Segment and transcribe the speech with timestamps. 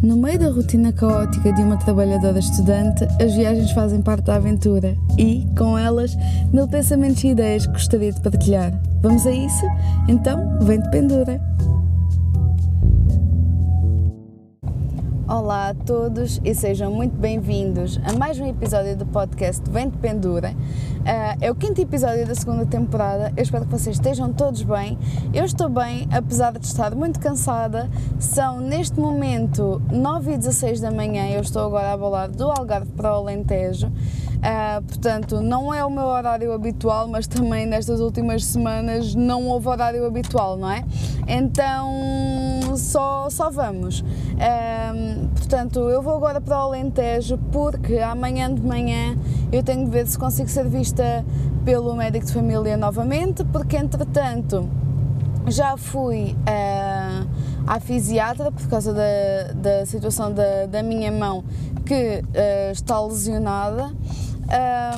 [0.00, 4.96] No meio da rotina caótica de uma trabalhadora estudante, as viagens fazem parte da aventura
[5.18, 6.16] e, com elas,
[6.52, 8.72] mil pensamentos e ideias que gostaria de partilhar.
[9.02, 9.66] Vamos a isso?
[10.06, 11.47] Então, vem de pendura!
[15.28, 20.52] Olá a todos e sejam muito bem-vindos a mais um episódio do podcast de Pendura.
[20.52, 23.30] Uh, é o quinto episódio da segunda temporada.
[23.36, 24.98] Eu espero que vocês estejam todos bem.
[25.34, 27.90] Eu estou bem, apesar de estar muito cansada.
[28.18, 31.28] São neste momento 9 e 16 da manhã.
[31.28, 33.88] Eu estou agora a bolar do Algarve para o Alentejo.
[33.88, 39.68] Uh, portanto, não é o meu horário habitual, mas também nestas últimas semanas não houve
[39.68, 40.84] horário habitual, não é?
[41.26, 44.00] Então, só, só vamos.
[44.00, 49.16] Uh, portanto, eu vou agora para o Alentejo porque amanhã de manhã
[49.52, 51.24] eu tenho de ver se consigo ser vista
[51.64, 54.68] pelo médico de família novamente, porque entretanto
[55.46, 57.28] já fui uh,
[57.66, 61.44] à fisiatra por causa da, da situação da, da minha mão
[61.84, 63.92] que uh, está lesionada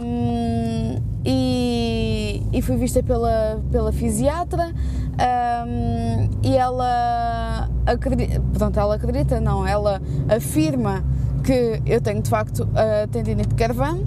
[0.02, 4.72] um, e, e, fui vista pela, pela fisiatra
[5.20, 11.04] um, e ela acredita, pronto, ela acredita, não, ela afirma
[11.44, 14.00] que eu tenho de facto a tendinite Carvan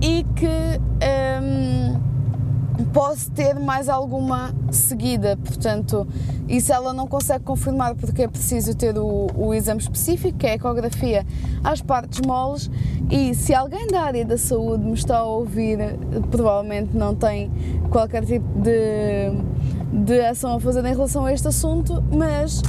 [0.00, 0.46] e que
[1.42, 2.00] um,
[2.92, 6.06] posso ter mais alguma seguida, portanto,
[6.48, 10.52] isso ela não consegue confirmar porque é preciso ter o, o, exame específico, que é
[10.52, 11.26] a ecografia
[11.62, 12.70] às partes moles,
[13.10, 15.78] e se alguém da área da saúde me está a ouvir,
[16.30, 17.50] provavelmente não tem
[17.90, 19.32] qualquer tipo de,
[19.92, 22.62] de ação a fazer em relação a este assunto, mas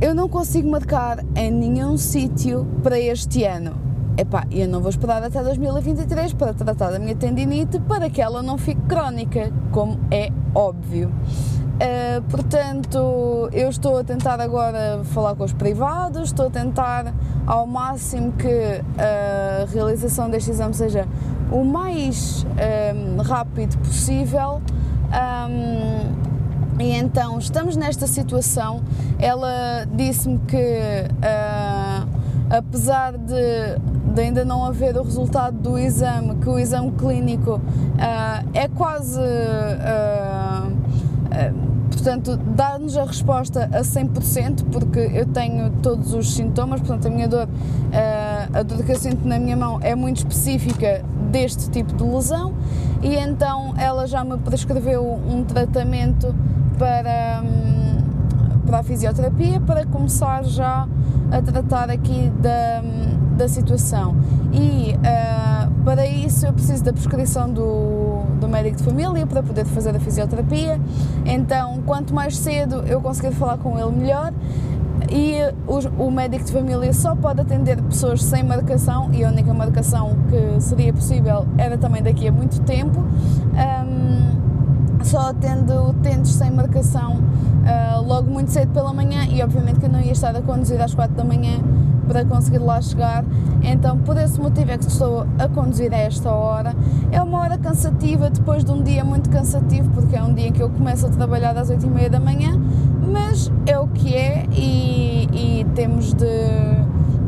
[0.00, 5.22] eu não consigo marcar em nenhum sítio para este ano epá, eu não vou esperar
[5.22, 10.30] até 2023 para tratar da minha tendinite para que ela não fique crónica, como é
[10.54, 11.08] óbvio.
[11.08, 17.14] Uh, portanto, eu estou a tentar agora falar com os privados, estou a tentar
[17.46, 21.08] ao máximo que a realização deste exame seja
[21.50, 22.44] o mais
[22.94, 24.60] um, rápido possível.
[25.10, 28.82] Um, e então estamos nesta situação.
[29.18, 32.08] Ela disse-me que, uh,
[32.50, 33.78] apesar de
[34.10, 37.60] de ainda não haver o resultado do exame, que o exame clínico uh,
[38.52, 39.20] é quase.
[39.20, 40.80] Uh,
[41.90, 47.28] portanto, dá-nos a resposta a 100%, porque eu tenho todos os sintomas, portanto, a minha
[47.28, 47.48] dor,
[48.52, 52.54] a dor que eu sinto na minha mão é muito específica deste tipo de lesão,
[53.02, 56.34] e então ela já me prescreveu um tratamento
[56.78, 60.86] para, um, para a fisioterapia, para começar já
[61.30, 62.82] a tratar aqui da
[63.40, 64.14] da situação.
[64.52, 69.64] E uh, para isso eu preciso da prescrição do, do médico de família para poder
[69.64, 70.78] fazer a fisioterapia.
[71.24, 74.32] Então, quanto mais cedo eu conseguir falar com ele, melhor.
[75.10, 75.40] E
[75.98, 80.60] o, médico de família só pode atender pessoas sem marcação e a única marcação que
[80.60, 83.00] seria possível era também daqui a muito tempo.
[83.00, 89.86] Um, só atendo utentes sem marcação uh, logo muito cedo pela manhã e obviamente que
[89.86, 91.58] eu não ia estar a conduzir às 4 da manhã
[92.10, 93.24] para conseguir lá chegar.
[93.62, 96.74] Então, por esse motivo é que estou a conduzir a esta hora.
[97.12, 100.52] É uma hora cansativa depois de um dia muito cansativo, porque é um dia em
[100.52, 102.60] que eu começo a trabalhar às 8 e meia da manhã,
[103.10, 106.26] mas é o que é e, e temos, de,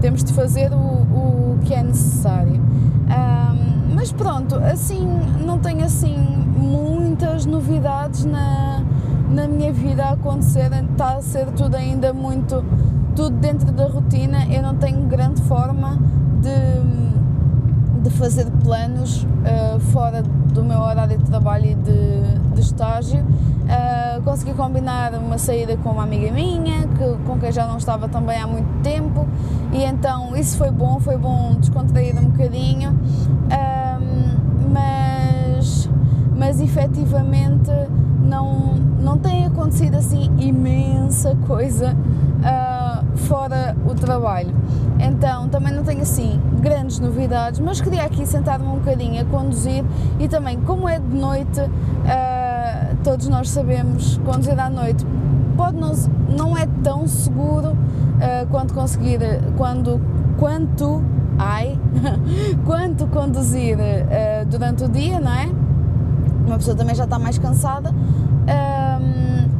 [0.01, 2.61] temos de fazer o, o que é necessário.
[2.61, 5.07] Um, mas pronto, assim,
[5.45, 6.17] não tenho assim
[6.57, 8.83] muitas novidades na,
[9.31, 12.65] na minha vida a acontecer, está a ser tudo ainda muito
[13.15, 15.99] tudo dentro da rotina, eu não tenho grande forma
[16.41, 23.21] de, de fazer planos uh, fora do meu horário de trabalho e de, de estágio.
[23.21, 28.09] Uh, consegui combinar uma saída com uma amiga minha, que, com quem já não estava
[28.09, 29.27] também há muito tempo,
[29.73, 34.03] e então isso foi bom, foi bom descontrair um bocadinho, uh,
[34.71, 35.89] mas,
[36.37, 37.71] mas efetivamente
[38.23, 41.97] não, não tem acontecido assim imensa coisa.
[42.43, 42.83] Uh,
[43.17, 44.55] fora o trabalho.
[45.03, 49.85] Então também não tenho assim grandes novidades, mas queria aqui sentar-me um bocadinho a conduzir
[50.21, 55.05] e também, como é de noite, uh, todos nós sabemos conduzir à noite
[55.57, 55.93] pode não,
[56.29, 59.19] não é tão seguro uh, quanto conseguir
[59.57, 60.01] quando
[60.39, 61.03] quanto
[61.39, 61.79] ai
[62.65, 65.51] quanto conduzir uh, durante o dia, não é?
[66.47, 67.93] Uma pessoa também já está mais cansada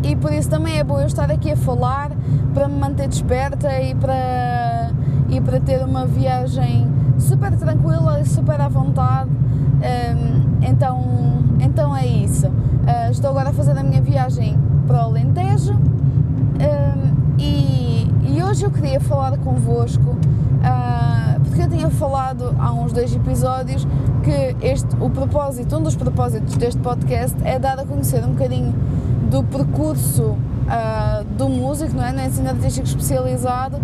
[0.03, 2.11] e por isso também é bom eu estar aqui a falar
[2.53, 4.13] para me manter desperta e para,
[5.33, 6.87] e para ter uma viagem
[7.19, 9.31] super tranquila super à vontade.
[9.31, 11.03] Um, então,
[11.59, 12.47] então é isso.
[12.47, 18.65] Uh, estou agora a fazer a minha viagem para o Alentejo um, e, e hoje
[18.65, 23.87] eu queria falar convosco, uh, porque eu tinha falado há uns dois episódios
[24.23, 28.75] que este, o propósito, um dos propósitos deste podcast é dar a conhecer um bocadinho
[29.31, 32.13] do percurso uh, do músico, não é?
[32.13, 33.81] No ensino artístico especializado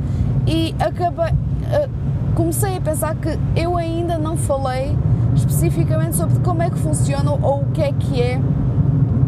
[0.49, 1.89] e acabei, uh,
[2.35, 4.97] comecei a pensar que eu ainda não falei
[5.35, 8.41] especificamente sobre como é que funciona ou o que é que é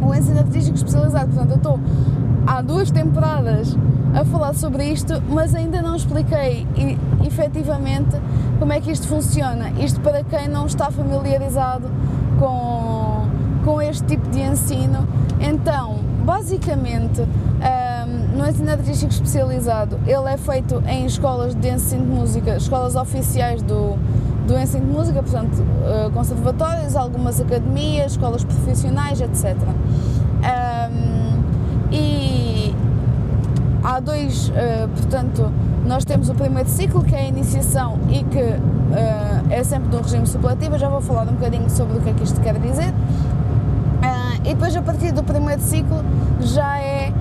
[0.00, 1.26] o ensino artístico especializado.
[1.26, 1.80] Portanto, eu estou
[2.46, 3.76] há duas temporadas
[4.14, 8.16] a falar sobre isto, mas ainda não expliquei e, efetivamente
[8.58, 9.70] como é que isto funciona.
[9.78, 11.88] Isto para quem não está familiarizado
[12.38, 13.26] com,
[13.64, 15.06] com este tipo de ensino.
[15.38, 17.22] Então, basicamente,
[18.32, 22.96] um, no ensino artístico especializado, ele é feito em escolas de ensino de música, escolas
[22.96, 23.96] oficiais do,
[24.46, 29.56] do ensino de música, portanto, uh, conservatórios, algumas academias, escolas profissionais, etc.
[30.40, 31.40] Um,
[31.92, 32.74] e
[33.82, 35.50] há dois, uh, portanto,
[35.86, 39.98] nós temos o primeiro ciclo, que é a iniciação e que uh, é sempre do
[39.98, 42.58] regime supletivo, eu já vou falar um bocadinho sobre o que é que isto quer
[42.58, 42.90] dizer.
[42.90, 46.02] Uh, e depois, a partir do primeiro ciclo,
[46.40, 47.12] já é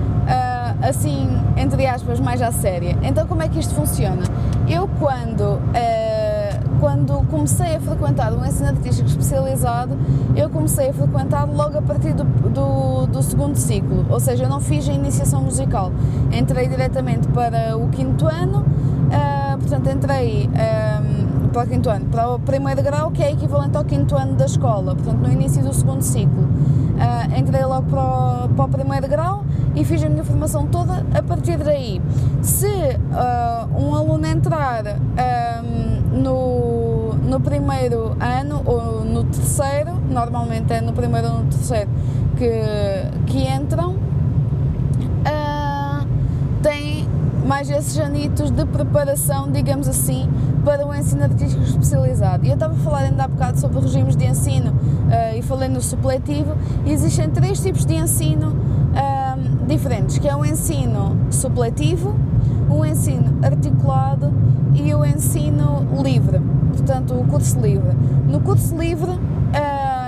[0.89, 2.97] assim, entre aspas, mais à séria.
[3.01, 4.23] Então, como é que isto funciona?
[4.67, 5.59] Eu, quando
[6.79, 9.97] quando comecei a frequentar o ensino artístico especializado,
[10.35, 14.49] eu comecei a frequentar logo a partir do, do, do, segundo ciclo, ou seja, eu
[14.49, 15.91] não fiz a iniciação musical,
[16.31, 20.98] entrei diretamente para o quinto ano, uh, portanto entrei um, ah,
[21.49, 24.45] para o quinto ano, para o primeiro grau, que é equivalente ao quinto ano da
[24.45, 26.43] escola, portanto no início do segundo ciclo.
[26.43, 31.05] Uh, entrei logo para o, para o primeiro grau e fiz a minha formação toda
[31.13, 32.01] a partir daí.
[32.41, 40.81] Se uh, um aluno entrar um, no, no primeiro ano ou no terceiro, normalmente é
[40.81, 41.89] no primeiro ou no terceiro
[42.37, 42.51] que,
[43.25, 43.95] que entram,
[45.25, 46.05] uh,
[46.61, 47.07] tem
[47.49, 50.29] mais esses anitos de preparação, digamos assim,
[50.63, 52.45] para o ensino artístico especializado.
[52.45, 55.67] E eu estava a falar ainda há bocado sobre regimes de ensino uh, e falei
[55.67, 56.55] no supletivo,
[56.85, 62.15] e existem três tipos de ensino uh, diferentes, que é o ensino supletivo,
[62.69, 64.31] o ensino articulado
[64.75, 66.39] e o ensino livre,
[66.71, 67.97] portanto o curso livre.
[68.27, 69.99] No curso livre uh,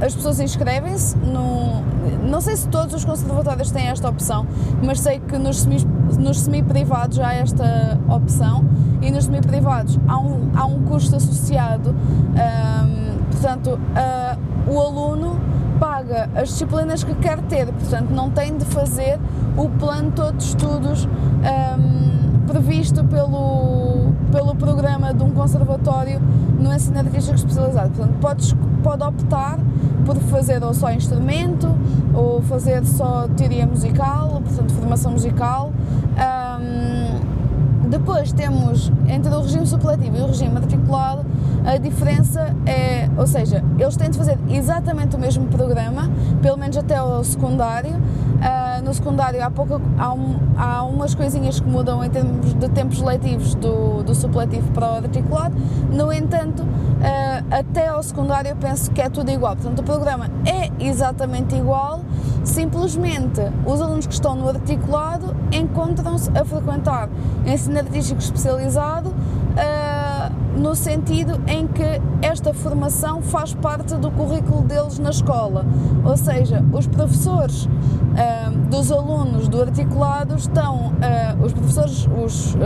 [0.00, 1.95] as pessoas inscrevem-se no.
[2.26, 4.46] Não sei se todos os conservatórios têm esta opção,
[4.82, 5.78] mas sei que nos, semi,
[6.18, 8.64] nos semi-privados há esta opção
[9.00, 15.38] e nos semi-privados há um, há um custo associado, um, portanto, uh, o aluno
[15.78, 19.18] paga as disciplinas que quer ter, portanto, não tem de fazer
[19.56, 22.05] o plano todo de estudos um,
[22.46, 26.20] previsto pelo, pelo programa de um conservatório
[26.58, 27.90] no ensino artístico especializado.
[27.90, 29.58] Portanto, pode, pode optar
[30.04, 31.68] por fazer ou só instrumento,
[32.14, 35.72] ou fazer só teoria musical, portanto, formação musical.
[36.16, 41.24] Um, depois temos entre o regime supletivo e o regime articulado
[41.66, 46.08] a diferença é, ou seja, eles têm de fazer exatamente o mesmo programa,
[46.40, 47.96] pelo menos até o secundário.
[48.36, 52.68] Uh, no secundário há, pouca, há, um, há umas coisinhas que mudam em termos de
[52.68, 55.56] tempos letivos do, do supletivo para o articulado,
[55.90, 59.56] no entanto, uh, até ao secundário eu penso que é tudo igual.
[59.56, 62.00] Portanto, o programa é exatamente igual,
[62.44, 67.08] simplesmente os alunos que estão no articulado encontram-se a frequentar
[67.46, 69.08] ensino artístico especializado.
[69.08, 75.64] Uh, no sentido em que esta formação faz parte do currículo deles na escola.
[76.04, 77.68] Ou seja, os professores
[78.16, 82.58] uh, dos alunos do articulado estão, uh, os professores, os, uh,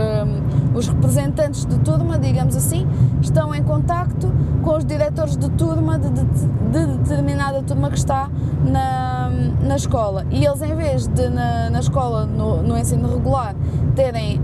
[0.73, 2.87] os representantes de turma, digamos assim,
[3.21, 4.31] estão em contacto
[4.63, 8.29] com os diretores de turma de, de, de determinada turma que está
[8.63, 9.29] na,
[9.61, 10.25] na escola.
[10.29, 13.55] E eles, em vez de na, na escola, no, no ensino regular,
[13.95, 14.39] terem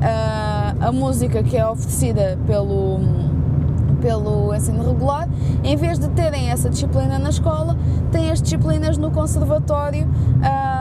[0.82, 3.00] a música que é oferecida pelo
[4.02, 5.28] pelo ensino regular,
[5.64, 7.78] em vez de terem essa disciplina na escola,
[8.12, 10.77] têm as disciplinas no conservatório uh,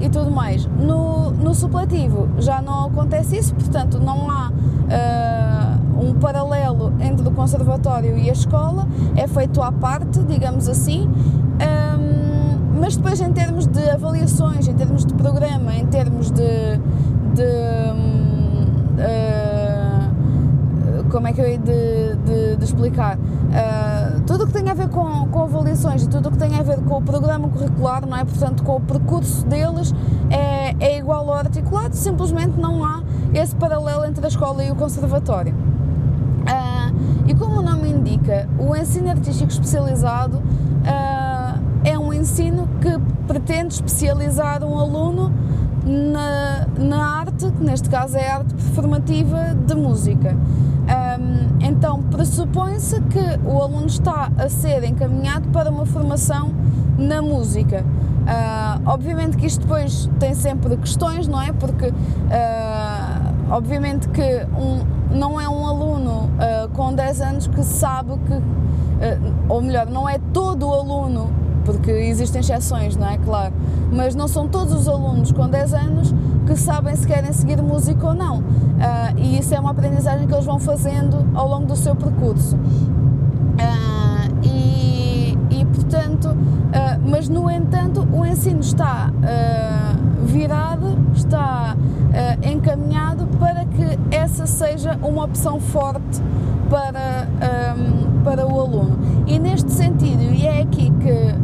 [0.00, 0.66] e tudo mais.
[0.66, 7.30] No, no supletivo já não acontece isso, portanto não há uh, um paralelo entre o
[7.30, 8.86] conservatório e a escola,
[9.16, 11.08] é feito à parte, digamos assim.
[11.08, 16.76] Um, mas depois em termos de avaliações, em termos de programa, em termos de,
[17.34, 17.42] de
[19.00, 19.46] uh,
[21.10, 23.16] como é que eu hei de, de, de explicar?
[23.16, 23.95] Uh,
[24.26, 26.62] tudo o que tem a ver com, com avaliações e tudo o que tem a
[26.62, 28.24] ver com o programa curricular, não é?
[28.24, 29.94] Portanto, com o percurso deles
[30.28, 33.02] é, é igual ao articulado, simplesmente não há
[33.32, 35.54] esse paralelo entre a escola e o conservatório.
[35.54, 42.98] Uh, e como o nome indica, o ensino artístico especializado uh, é um ensino que
[43.26, 45.32] pretende especializar um aluno
[45.84, 50.36] na, na arte que neste caso é a arte performativa de música.
[51.18, 56.52] Um, então, pressupõe-se que o aluno está a ser encaminhado para uma formação
[56.98, 57.84] na música.
[58.26, 61.52] Uh, obviamente que isto depois tem sempre questões, não é?
[61.52, 61.92] Porque, uh,
[63.50, 68.42] obviamente que um, não é um aluno uh, com 10 anos que sabe que,
[69.48, 71.30] ou melhor, não é todo o aluno,
[71.64, 73.18] porque existem exceções, não é?
[73.18, 73.52] Claro,
[73.92, 76.14] mas não são todos os alunos com 10 anos
[76.46, 78.38] que sabem se querem seguir música ou não.
[78.38, 82.56] Uh, e isso é uma aprendizagem que eles vão fazendo ao longo do seu percurso.
[82.56, 89.10] Uh, e, e, portanto, uh, mas no entanto, o ensino está
[90.24, 91.76] virado, está
[92.42, 96.22] encaminhado para que essa seja uma opção forte
[96.70, 97.28] para,
[97.76, 98.98] um, para o aluno.
[99.26, 101.34] E neste sentido, e é aqui que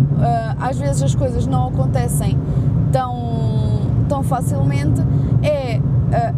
[0.58, 2.38] às vezes as coisas não acontecem
[2.90, 3.71] tão
[4.08, 5.00] tão facilmente
[5.42, 5.80] é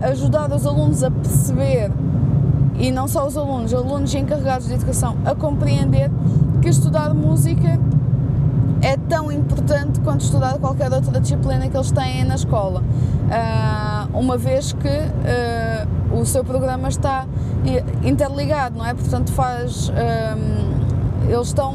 [0.09, 1.91] ajudar os alunos a perceber,
[2.79, 6.11] e não só os alunos, alunos encarregados de educação, a compreender
[6.61, 7.79] que estudar música
[8.83, 14.37] é tão importante quanto estudar qualquer outra disciplina que eles têm na escola, uh, uma
[14.37, 17.27] vez que uh, o seu programa está
[18.05, 18.93] interligado, não é?
[18.93, 19.91] Portanto, faz.
[21.27, 21.75] eles estão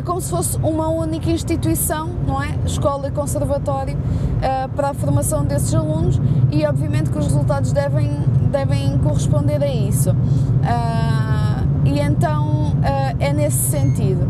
[0.00, 2.56] é como se fosse uma única instituição, não é?
[2.64, 6.18] Escola e conservatório uh, para a formação desses alunos
[6.50, 8.10] e obviamente que os resultados devem,
[8.50, 10.12] devem corresponder a isso.
[10.12, 14.26] Uh, e então uh, é nesse sentido.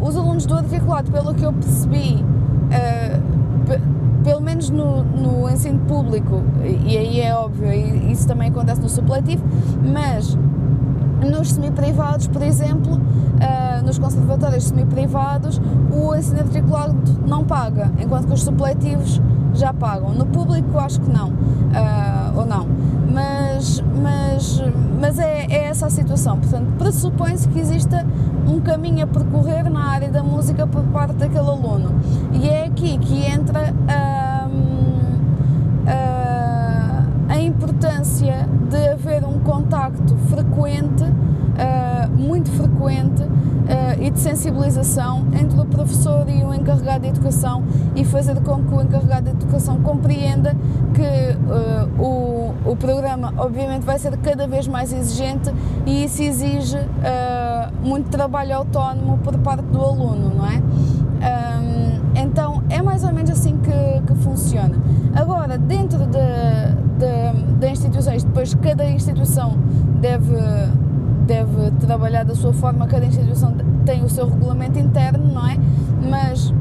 [0.00, 2.24] os alunos do articulado, pelo que eu percebi,
[4.24, 6.42] pelo menos no, no ensino público,
[6.84, 7.70] e aí é óbvio,
[8.10, 9.44] isso também acontece no supletivo,
[9.82, 10.36] mas
[11.24, 16.94] nos semi-privados, por exemplo, uh, nos conservatórios semi-privados, o ensino matriculado
[17.26, 19.20] não paga, enquanto que os supletivos
[19.54, 20.12] já pagam.
[20.12, 22.66] No público, acho que não, uh, ou não.
[23.12, 24.62] Mas, mas,
[25.00, 26.38] mas é, é essa a situação.
[26.38, 28.04] Portanto, pressupõe-se que exista
[28.46, 31.94] um caminho a percorrer na área da música por parte daquele aluno.
[32.32, 34.48] E é aqui que entra a.
[35.86, 36.26] Uh,
[37.28, 45.60] a importância de haver um contacto frequente, uh, muito frequente, uh, e de sensibilização entre
[45.60, 47.62] o professor e o encarregado de educação
[47.94, 50.54] e fazer com que o encarregado de educação compreenda
[50.94, 55.52] que uh, o, o programa, obviamente, vai ser cada vez mais exigente
[55.86, 56.78] e isso exige
[57.82, 60.60] muito trabalho autónomo por parte do aluno, não é?
[62.86, 64.76] Mais ou menos assim que, que funciona.
[65.14, 69.58] Agora, dentro de, de, de, instituições, depois cada instituição
[70.00, 70.36] deve,
[71.26, 75.58] deve trabalhar da sua forma, cada instituição tem o seu regulamento interno, não é?
[76.08, 76.54] Mas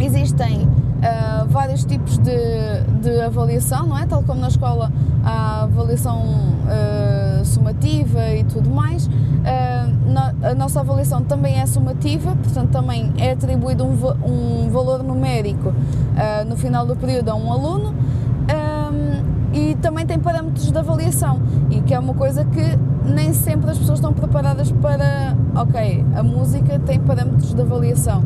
[0.00, 4.06] existem uh, vários tipos de, de avaliação, não é?
[4.06, 4.90] Tal como na escola
[5.24, 9.08] há avaliação uh, sumativa e tudo mais.
[10.06, 15.72] Na, a nossa avaliação também é sumativa, portanto também é atribuído um, valor numérico
[16.48, 17.94] no final do período a um aluno.
[18.44, 23.70] Um, e também tem parâmetros de avaliação e que é uma coisa que nem sempre
[23.70, 28.24] as pessoas estão preparadas para ok, a música tem parâmetros de avaliação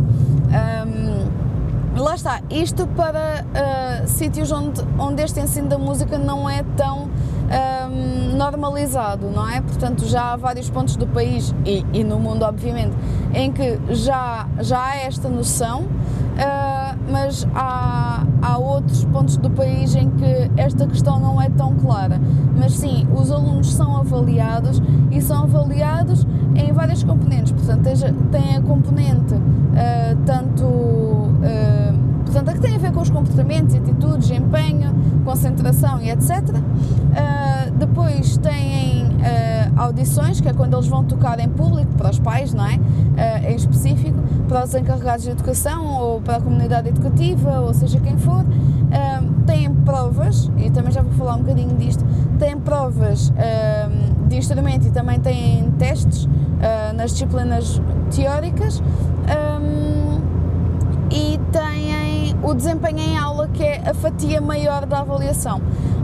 [0.49, 6.63] um, lá está, isto para uh, sítios onde, onde este ensino da música não é
[6.77, 7.09] tão
[7.49, 9.61] um, normalizado, não é?
[9.61, 12.95] Portanto, já há vários pontos do país e, e no mundo, obviamente,
[13.35, 19.95] em que já, já há esta noção, uh, mas há, há outros pontos do país
[19.95, 22.21] em que esta questão não é tão clara.
[22.57, 27.89] Mas sim, os alunos são avaliados e são avaliados em várias componentes, portanto,
[28.31, 30.65] tem a componente uh, tanto.
[30.65, 34.95] Uh, portanto, a que tem a ver com os comportamentos, atitudes, empenho,
[35.25, 36.43] concentração e etc.
[36.49, 42.19] Uh, depois têm uh, audições, que é quando eles vão tocar em público, para os
[42.19, 42.77] pais, não é?
[42.77, 47.99] Uh, em específico, para os encarregados de educação ou para a comunidade educativa, ou seja
[47.99, 48.45] quem for.
[49.47, 52.05] têm provas, e também já vou falar um bocadinho disto,
[52.39, 53.33] têm provas
[54.29, 56.29] de instrumento e também têm testes
[56.95, 57.81] nas disciplinas
[58.11, 58.83] teóricas.
[62.43, 65.61] O desempenho em aula, que é a fatia maior da avaliação.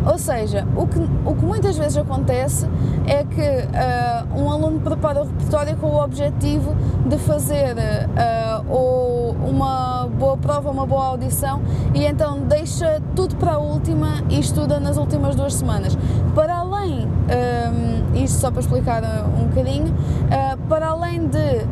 [0.06, 2.68] Ou seja, o que, o que muitas vezes acontece
[3.06, 6.76] é que uh, um aluno prepara o repertório com o objetivo
[7.06, 11.62] de fazer uh, ou uma boa prova, uma boa audição
[11.94, 15.96] e então deixa tudo para a última e estuda nas últimas duas semanas.
[16.34, 19.02] Para além, um, isto só para explicar
[19.38, 21.66] um bocadinho, uh, para além de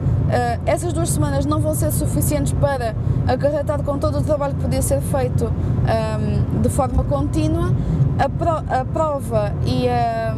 [0.65, 2.95] essas duas semanas não vão ser suficientes para
[3.27, 7.75] acarretar com todo o trabalho que podia ser feito um, de forma contínua,
[8.19, 10.35] a, pro, a prova e a,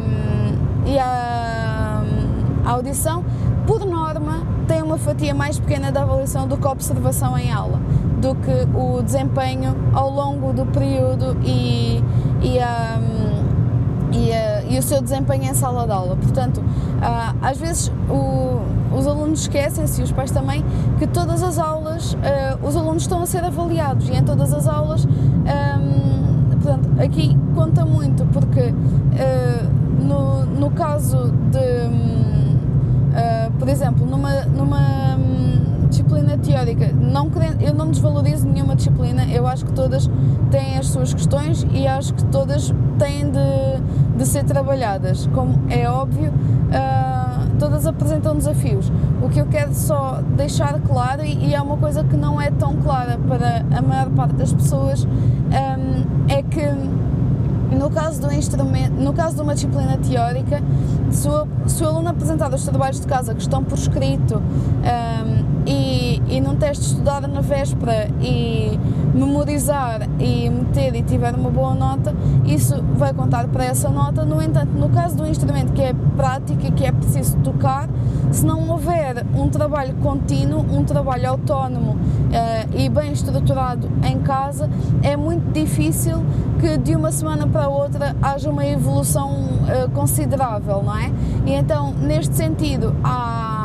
[0.86, 2.02] e a,
[2.64, 3.24] a audição,
[3.66, 7.80] por norma, tem uma fatia mais pequena da avaliação do que a observação em aula,
[8.20, 12.02] do que o desempenho ao longo do período e,
[12.42, 12.98] e a
[14.14, 16.16] e, uh, e, o seu desempenho em sala de aula.
[16.16, 18.60] Portanto, uh, às vezes o,
[18.96, 20.64] os alunos esquecem-se e os pais também
[20.98, 24.68] que todas as aulas uh, os alunos estão a ser avaliados e em todas as
[24.68, 28.72] aulas, ehm, portanto, aqui conta muito porque
[30.00, 32.56] no, no caso de, um,
[33.58, 35.16] por exemplo, numa, numa
[36.04, 40.08] disciplina teórica, não querendo, eu não desvalorizo nenhuma disciplina, eu acho que todas
[40.50, 45.26] têm as suas questões e acho que todas têm de, de ser trabalhadas.
[45.32, 48.92] Como é óbvio, uh, todas apresentam desafios.
[49.22, 52.76] O que eu quero só deixar claro, e, é uma coisa que não é tão
[52.76, 55.08] clara para a maior parte das pessoas, um,
[55.52, 55.76] ah,
[56.28, 56.64] é que
[57.74, 60.62] no caso do instrumento, no caso de uma disciplina teórica,
[61.10, 65.43] se o, se o aluno apresentar os trabalhos de casa que estão por escrito um,
[65.66, 68.78] e, e num teste estudado na véspera e
[69.14, 74.24] memorizar e meter e tiver uma boa nota, isso vai contar para essa nota.
[74.24, 77.88] No entanto, no caso do instrumento que é prática, que é preciso tocar,
[78.32, 84.68] se não houver um trabalho contínuo, um trabalho autónomo uh, e bem estruturado em casa,
[85.02, 86.24] é muito difícil
[86.60, 91.12] que de uma semana para outra haja uma evolução uh, considerável, não é?
[91.46, 93.63] E então, neste sentido, há,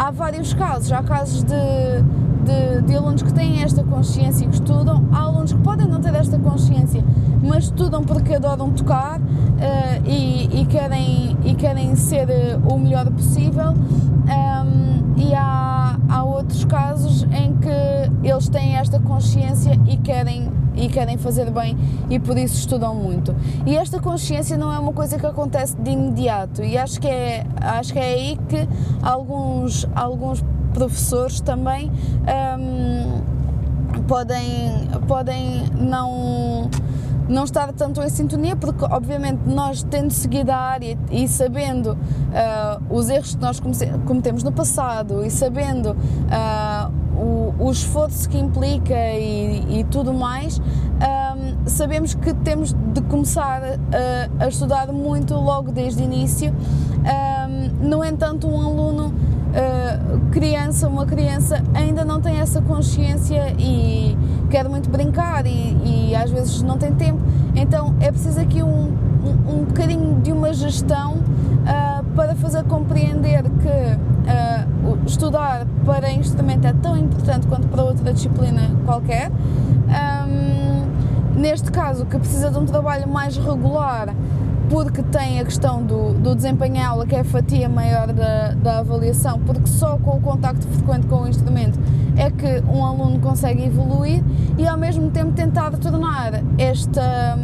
[0.00, 0.90] há vários casos.
[0.90, 5.52] Há casos de, de, de, alunos que têm esta consciência e que estudam, há alunos
[5.52, 7.04] que podem não ter esta consciência,
[7.42, 9.22] mas estudam porque adoram tocar uh,
[10.06, 12.28] e, e, querem, e querem ser
[12.66, 13.72] o melhor possível.
[13.72, 20.88] Um, e há, há outros casos em que eles têm esta consciência e querem e
[20.88, 21.76] querem fazer bem
[22.08, 23.34] e por isso estudam muito.
[23.66, 27.44] E esta consciência não é uma coisa que acontece de imediato e acho que é,
[27.60, 28.68] acho que é aí que
[29.02, 31.90] alguns, alguns professores também
[32.58, 36.70] um, podem, podem não
[37.30, 42.94] não estar tanto em sintonia, porque obviamente nós tendo seguido a área e sabendo uh,
[42.94, 48.94] os erros que nós cometemos no passado e sabendo uh, o, o, esforço que implica
[48.94, 50.62] e, e tudo mais, um,
[51.00, 56.50] ah, sabemos que temos de começar a, a estudar muito logo desde o início.
[56.50, 64.16] Um, no entanto, um aluno uh, criança, uma criança ainda não tem essa consciência e
[64.50, 67.20] quer muito brincar e, e às vezes não tem tempo.
[67.54, 73.42] Então é preciso aqui um, um, um bocadinho de uma gestão uh, para fazer compreender
[73.42, 79.30] que uh, estudar para instrumento é tão importante quanto para outra disciplina qualquer.
[79.30, 84.14] Um, neste caso, que precisa de um trabalho mais regular
[84.70, 88.52] porque tem a questão do, do desempenho em aula, que é a fatia maior da,
[88.52, 91.78] da avaliação, porque só com o contacto frequente com o instrumento
[92.16, 94.22] é que um aluno consegue evoluir
[94.56, 97.36] e ao mesmo tempo tentar tornar esta,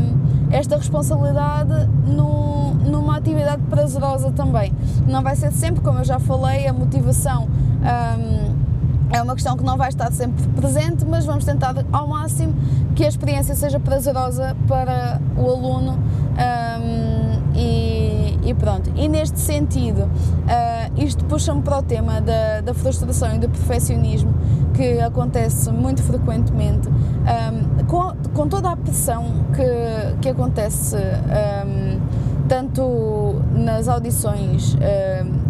[0.50, 4.72] esta responsabilidade no, numa atividade prazerosa também.
[5.08, 7.48] Não vai ser sempre, como eu já falei, a motivação.
[7.82, 8.66] Um,
[9.10, 12.54] é uma questão que não vai estar sempre presente, mas vamos tentar ao máximo
[12.94, 17.05] que a experiência seja prazerosa para o aluno um,
[18.46, 18.90] e, pronto.
[18.94, 24.32] E neste sentido, uh, isto puxa-me para o tema da, da, frustração e do perfeccionismo
[24.72, 32.00] que acontece muito frequentemente, um, com, com, toda a pressão que, que acontece um,
[32.46, 34.76] tanto nas audições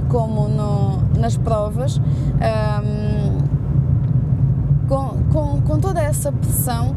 [0.09, 2.01] como no, nas provas
[4.89, 6.95] com, com, com toda essa pressão,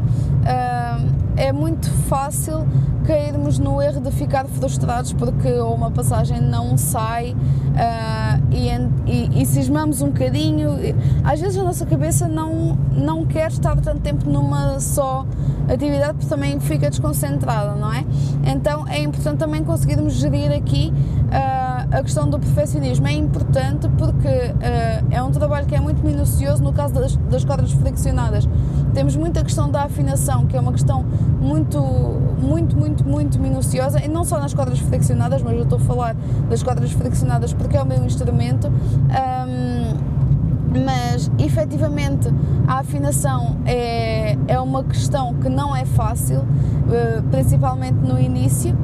[1.36, 2.66] é muito fácil
[3.06, 8.68] cairmos no erro de ficar frustrados porque uma passagem não sai uh, e,
[9.10, 10.70] e, e cismamos um bocadinho.
[11.24, 15.26] Às vezes a nossa cabeça não, não quer estar tanto tempo numa só
[15.68, 18.04] atividade porque também fica desconcentrada, não é?
[18.44, 20.92] Então é importante também conseguirmos gerir aqui
[21.26, 23.06] uh, a questão do perfeccionismo.
[23.06, 27.44] É importante porque uh, é um trabalho que é muito minucioso no caso das, das
[27.44, 28.48] cordas friccionadas.
[28.94, 31.04] Temos muita questão da afinação, que é uma questão
[31.40, 35.82] muito, muito, muito, muito minuciosa, e não só nas cordas friccionadas, mas eu estou a
[35.82, 36.16] falar
[36.48, 38.68] das cordas friccionadas porque é o meu instrumento.
[38.68, 40.10] Um,
[40.72, 42.28] mas efetivamente
[42.66, 46.44] a afinação é, é uma questão que não é fácil,
[46.92, 48.76] eh, principalmente no início,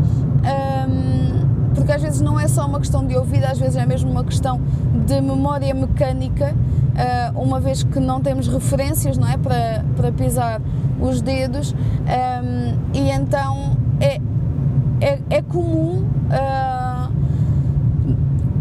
[1.76, 4.24] porque às vezes não é só uma questão de ouvido, às vezes é mesmo uma
[4.24, 4.60] questão
[5.06, 6.54] de memória mecânica
[6.96, 10.60] uh, uma vez que não temos referências não é, para, para pisar
[11.00, 14.20] os dedos, um, e então é,
[15.00, 16.08] é, é comum.
[16.26, 17.16] Uh,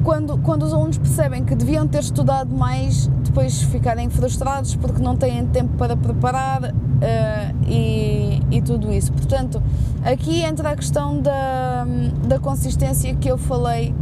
[0.04, 5.17] quando, quando os alunos percebem que deviam ter estudado mais, depois ficarem frustrados porque não
[5.17, 9.12] têm tempo para preparar uh, e, e tudo isso.
[9.12, 9.62] Portanto,
[10.06, 11.86] aqui entra a questão da,
[12.26, 13.93] da consistência que eu falei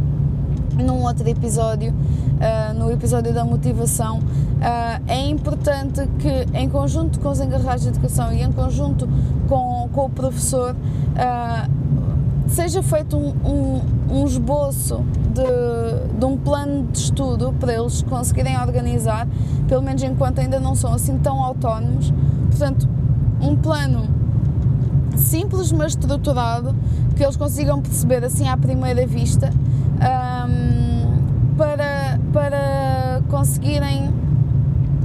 [0.76, 7.30] num outro episódio, uh, no episódio da motivação, uh, é importante que, em conjunto com
[7.30, 9.08] os encarregados de educação e em conjunto
[9.48, 11.70] com, com o professor, uh,
[12.46, 18.56] seja feito um, um, um esboço de, de, um plano de estudo para eles conseguirem
[18.58, 19.26] organizar,
[19.66, 22.12] pelo menos enquanto ainda não são assim tão autónomos.
[22.50, 22.88] Portanto,
[23.40, 24.08] um plano
[25.16, 26.74] simples, mas estruturado,
[27.16, 29.50] que eles consigam perceber assim à primeira vista
[29.96, 34.12] um, para, para conseguirem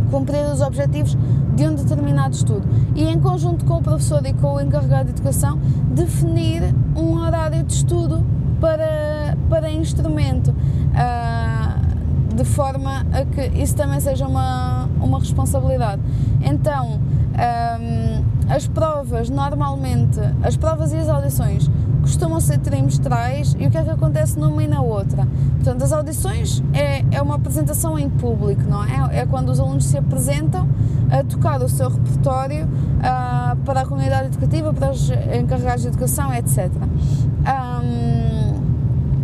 [0.09, 1.17] cumprir os objetivos
[1.55, 2.67] de um determinado estudo.
[2.95, 5.59] E em conjunto com o professor e com o encarregado de educação,
[5.91, 6.63] definir
[6.95, 8.25] um horário de estudo
[8.59, 16.01] para, para instrumento, uh, de forma a que isso também seja uma, uma responsabilidade.
[16.41, 16.99] Então,
[17.39, 21.69] um, as provas, normalmente, as provas e as audições
[22.01, 25.27] costumam ser trimestrais e o que é que acontece numa e na outra?
[25.55, 29.19] Portanto, as audições é, é uma apresentação em público, não é?
[29.19, 30.67] É quando os alunos se apresentam
[31.11, 36.33] a tocar o seu repertório uh, para a comunidade educativa, para os encarregados de educação,
[36.33, 36.71] etc.
[36.73, 38.38] Um,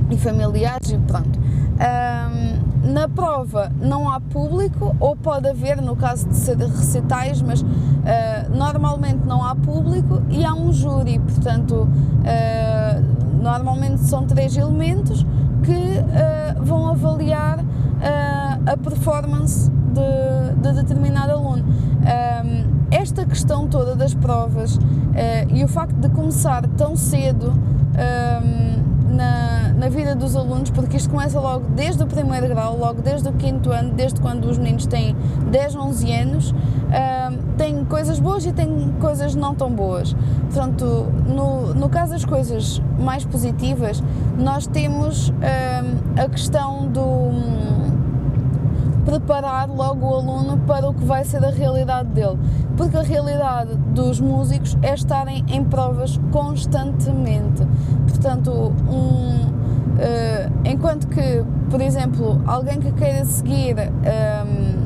[0.09, 1.39] e familiares e pronto.
[1.39, 7.61] Um, na prova não há público, ou pode haver no caso de ser recitais, mas
[7.61, 7.65] uh,
[8.55, 15.25] normalmente não há público e há um júri, portanto, uh, normalmente são três elementos
[15.63, 17.59] que uh, vão avaliar
[18.67, 21.63] a performance de, de determinado aluno.
[21.63, 24.77] Um, esta questão toda das provas
[25.49, 27.51] e o facto de começar tão cedo.
[27.51, 28.84] Um,
[29.15, 33.27] na, na vida dos alunos, porque isto começa logo desde o primeiro grau, logo desde
[33.29, 35.15] o quinto ano, desde quando os meninos têm
[35.51, 40.15] 10, 11 anos, uh, tem coisas boas e tem coisas não tão boas.
[40.43, 44.03] Portanto, no, no caso das coisas mais positivas,
[44.37, 45.33] nós temos uh,
[46.23, 47.94] a questão do
[49.05, 52.37] preparar logo o aluno para o que vai ser a realidade dele.
[52.75, 57.65] Porque a realidade dos músicos é estarem em provas constantemente.
[58.07, 58.51] Portanto,
[58.89, 64.85] um, uh, enquanto que, por exemplo, alguém que queira seguir um,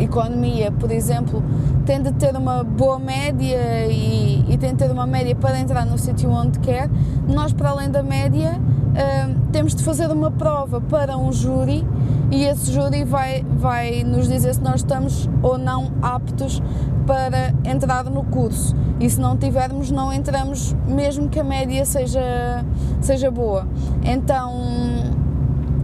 [0.00, 1.42] economia, por exemplo,
[1.84, 5.84] tem de ter uma boa média e, e tem de ter uma média para entrar
[5.84, 6.88] no sítio onde quer,
[7.28, 11.84] nós, para além da média, uh, temos de fazer uma prova para um júri
[12.30, 16.62] e esse júri vai, vai nos dizer se nós estamos ou não aptos
[17.06, 18.74] para entrar no curso.
[18.98, 22.64] E se não tivermos, não entramos, mesmo que a média seja,
[23.00, 23.66] seja boa.
[24.02, 24.54] Então.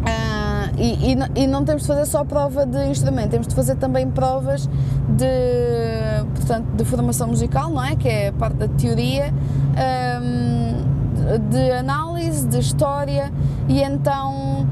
[0.01, 3.77] Uh, e, e, e, não temos de fazer só prova de instrumento, temos de fazer
[3.77, 4.67] também provas
[5.09, 7.95] de, portanto, de formação musical, não é?
[7.97, 9.33] Que é parte da teoria.
[10.23, 10.91] Um,
[11.51, 13.33] de análise, de história,
[13.69, 14.67] e então um,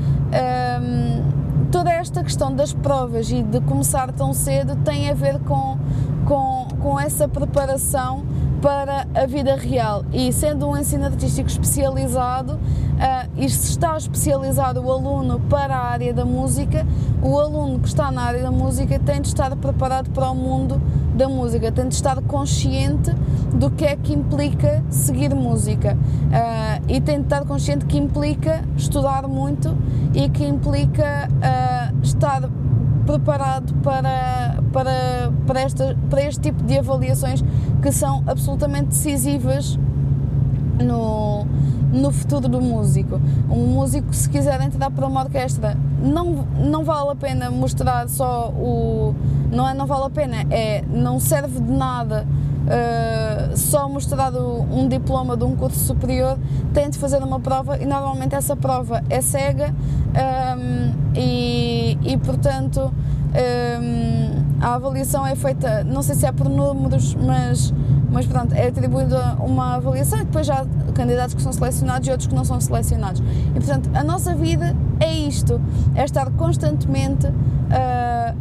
[1.70, 5.78] toda esta questão das provas e de começar tão cedo tem a ver com,
[6.24, 8.24] com, com essa preparação
[8.62, 10.04] para a vida real.
[10.12, 15.84] E sendo um ensino artístico especializado uh, e se está especializado o aluno para a
[15.84, 16.86] área da música,
[17.22, 20.80] o aluno que está na área da música tem de estar preparado para o mundo
[21.14, 23.14] da música, tem de estar consciente
[23.54, 28.64] do que é que implica seguir música uh, e tem de estar consciente que implica
[28.76, 29.76] estudar muito
[30.14, 32.48] e que implica uh, estar
[33.06, 37.42] preparado para, para, para, esta, para este tipo de avaliações
[37.80, 39.78] que são absolutamente decisivas
[40.84, 41.46] no,
[41.90, 43.20] no futuro do músico.
[43.50, 48.50] Um músico, se quiser entrar para uma orquestra, não, não vale a pena mostrar só
[48.50, 49.14] o.
[49.50, 52.26] Não é não vale a pena, é não serve de nada
[52.68, 56.38] uh, só mostrar um diploma de um curso superior,
[56.72, 59.74] tem de fazer uma prova e normalmente essa prova é cega
[60.56, 62.92] um, e, e, portanto.
[63.28, 67.72] Um, a avaliação é feita, não sei se é por números, mas,
[68.10, 72.10] mas pronto, é atribuída uma avaliação e depois já há candidatos que são selecionados e
[72.10, 73.22] outros que não são selecionados.
[73.50, 75.60] E portanto, a nossa vida é isto,
[75.94, 78.36] é estar constantemente uh,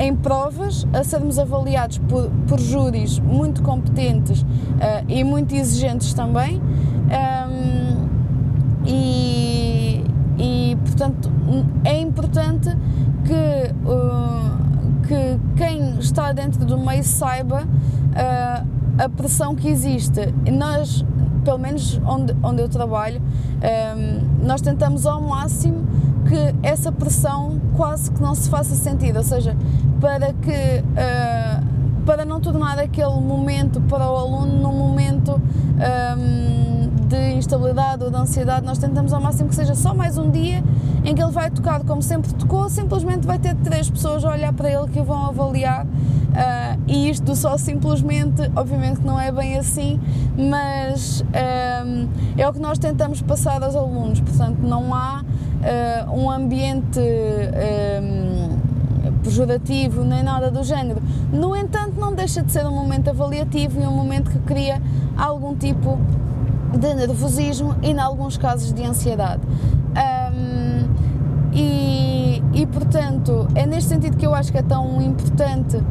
[0.00, 4.46] em provas, a sermos avaliados por, por júris muito competentes uh,
[5.06, 6.60] e muito exigentes também.
[7.10, 8.08] Um,
[8.86, 10.02] e,
[10.38, 11.30] e portanto
[11.84, 12.70] é importante
[13.24, 20.32] que, uh, que quem está dentro do meio saiba uh, a pressão que existe.
[20.50, 21.04] Nós,
[21.44, 25.84] pelo menos onde, onde eu trabalho, um, nós tentamos ao máximo
[26.28, 29.56] que essa pressão quase que não se faça sentir, ou seja,
[30.00, 31.70] para que uh,
[32.04, 38.16] para não tornar aquele momento para o aluno num momento um, de instabilidade ou de
[38.16, 40.64] ansiedade, nós tentamos ao máximo que seja só mais um dia
[41.04, 44.52] em que ele vai tocar como sempre tocou, simplesmente vai ter três pessoas a olhar
[44.52, 45.86] para ele que o vão avaliar
[46.30, 50.00] Uh, e isto só simplesmente, obviamente que não é bem assim,
[50.36, 51.24] mas
[51.84, 52.08] um,
[52.38, 58.39] é o que nós tentamos passar aos alunos, portanto não há uh, um ambiente um,
[59.22, 61.00] pejorativo nem nada do género.
[61.32, 64.80] No entanto, não deixa de ser um momento avaliativo e um momento que cria
[65.16, 65.98] algum tipo
[66.78, 69.42] de nervosismo e, em alguns casos, de ansiedade.
[69.96, 70.88] Um,
[71.52, 75.82] e, e, portanto, é neste sentido que eu acho que é tão importante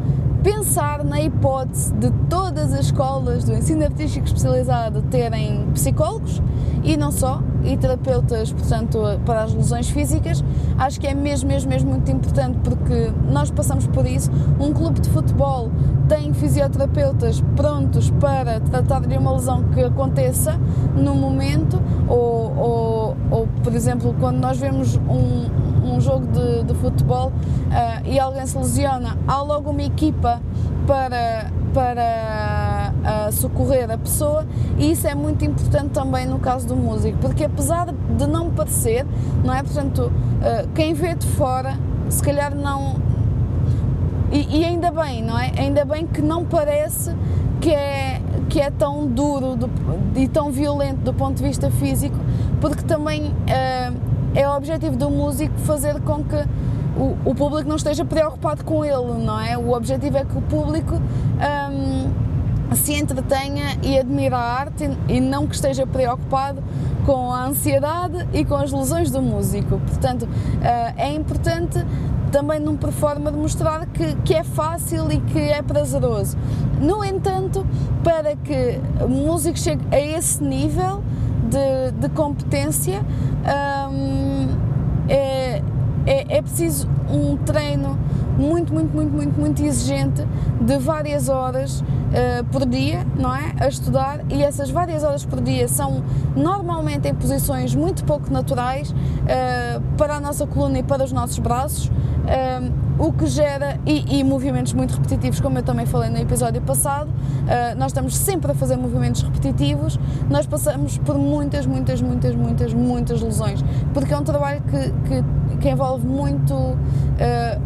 [0.42, 6.40] pensar na hipótese de todas as escolas do ensino artístico especializado terem psicólogos
[6.82, 10.42] e não só, e terapeutas, portanto, para as lesões físicas.
[10.78, 14.30] Acho que é mesmo, mesmo, mesmo muito importante porque nós passamos por isso.
[14.58, 15.70] Um clube de futebol
[16.08, 20.58] tem fisioterapeutas prontos para tratar de uma lesão que aconteça
[20.96, 26.74] no momento, ou, ou, ou por exemplo, quando nós vemos um, um jogo de, de
[26.74, 30.40] futebol uh, e alguém se lesiona, há logo uma equipa
[30.86, 32.59] para, para
[33.00, 34.46] uh, socorrer a pessoa
[34.78, 39.06] e isso é muito importante também no caso do músico, porque apesar de não parecer,
[39.44, 39.62] não é?
[39.62, 41.76] Portanto, uh, quem vê de fora,
[42.08, 42.96] se calhar não.
[44.32, 45.50] E, e, ainda bem, não é?
[45.58, 47.12] Ainda bem que não parece
[47.60, 49.68] que é, que é tão duro do,
[50.14, 52.16] e tão violento do ponto de vista físico,
[52.60, 53.96] porque também uh,
[54.34, 56.36] é o objetivo do músico fazer com que
[56.96, 59.56] o, o, público não esteja preocupado com ele, não é?
[59.56, 61.99] O objetivo é que o público um,
[62.74, 66.62] se entretenha e admire a arte e não que esteja preocupado
[67.04, 69.80] com a ansiedade e com as lesões do músico.
[69.86, 71.84] Portanto, uh, é importante
[72.30, 76.36] também num performa de mostrar que, que é fácil e que é prazeroso.
[76.80, 77.66] No entanto,
[78.04, 81.02] para que o músico chegue a esse nível,
[81.50, 83.02] de, de competência,
[83.90, 84.48] um,
[85.08, 85.62] é,
[86.06, 87.98] é, é preciso um treino
[88.40, 90.26] muito, muito, muito, muito, muito exigente
[90.60, 93.54] de várias horas uh, por dia, não é?
[93.60, 96.02] A estudar e essas várias horas por dia são
[96.34, 101.38] normalmente em posições muito pouco naturais uh, para a nossa coluna e para os nossos
[101.38, 106.18] braços, uh, o que gera, e, e, movimentos muito repetitivos, como eu também falei no
[106.18, 107.08] episódio passado,
[107.78, 109.98] nós estamos sempre a fazer movimentos repetitivos,
[110.28, 115.24] nós passamos por muitas, muitas, muitas, muitas, muitas lesões, porque é um trabalho que, que
[115.60, 116.76] que envolve muito, uh,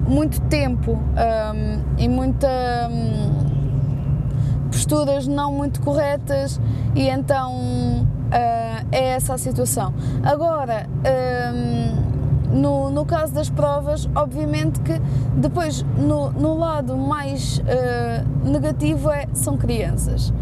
[0.09, 2.48] muito tempo um, e muita
[2.90, 6.61] um, posturas não muito corretas
[6.94, 9.94] e então uh, é essa a situação.
[10.22, 10.88] Agora,
[11.54, 12.14] um,
[12.54, 15.00] no, no caso das provas, obviamente que
[15.37, 20.33] depois no, no lado mais uh, negativo é, são crianças.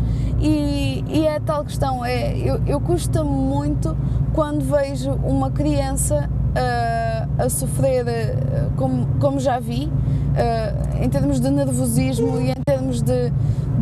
[0.41, 3.97] E, e é tal questão, é, eu, eu custa muito
[4.35, 11.41] quando vejo uma criança uh, a sofrer, uh, como, como já vi, uh, em termos
[11.41, 13.31] de nervosismo e em termos de,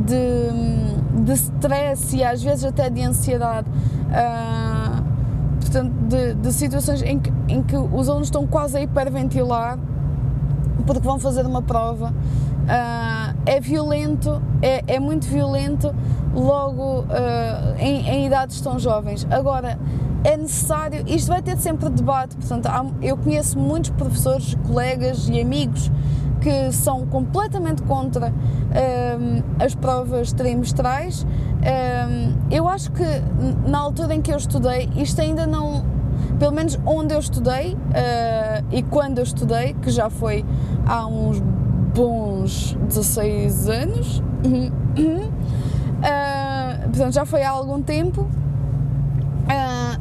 [0.07, 3.67] de, de stress e às vezes até de ansiedade.
[5.61, 9.79] portanto, de, de situações em que, em que os alunos estão quase a hiperventilar
[10.87, 12.09] porque vão fazer uma prova.
[12.09, 15.95] Uh, é violento, é, é, muito violento
[16.35, 17.07] logo uh,
[17.79, 19.27] em, em, idades tão jovens.
[19.31, 19.79] Agora,
[20.23, 25.41] é necessário, isto vai ter sempre debate, portanto, há, eu conheço muitos professores, colegas e
[25.41, 25.91] amigos
[26.41, 31.25] que são completamente contra um, as provas trimestrais.
[31.25, 33.05] Um, eu acho que
[33.69, 35.85] na altura em que eu estudei, isto ainda não,
[36.39, 40.45] pelo menos onde eu estudei uh, e quando eu estudei, que já foi
[40.87, 41.41] há uns
[41.95, 44.73] bons 16 anos, uh,
[46.89, 48.27] portanto já foi há algum tempo,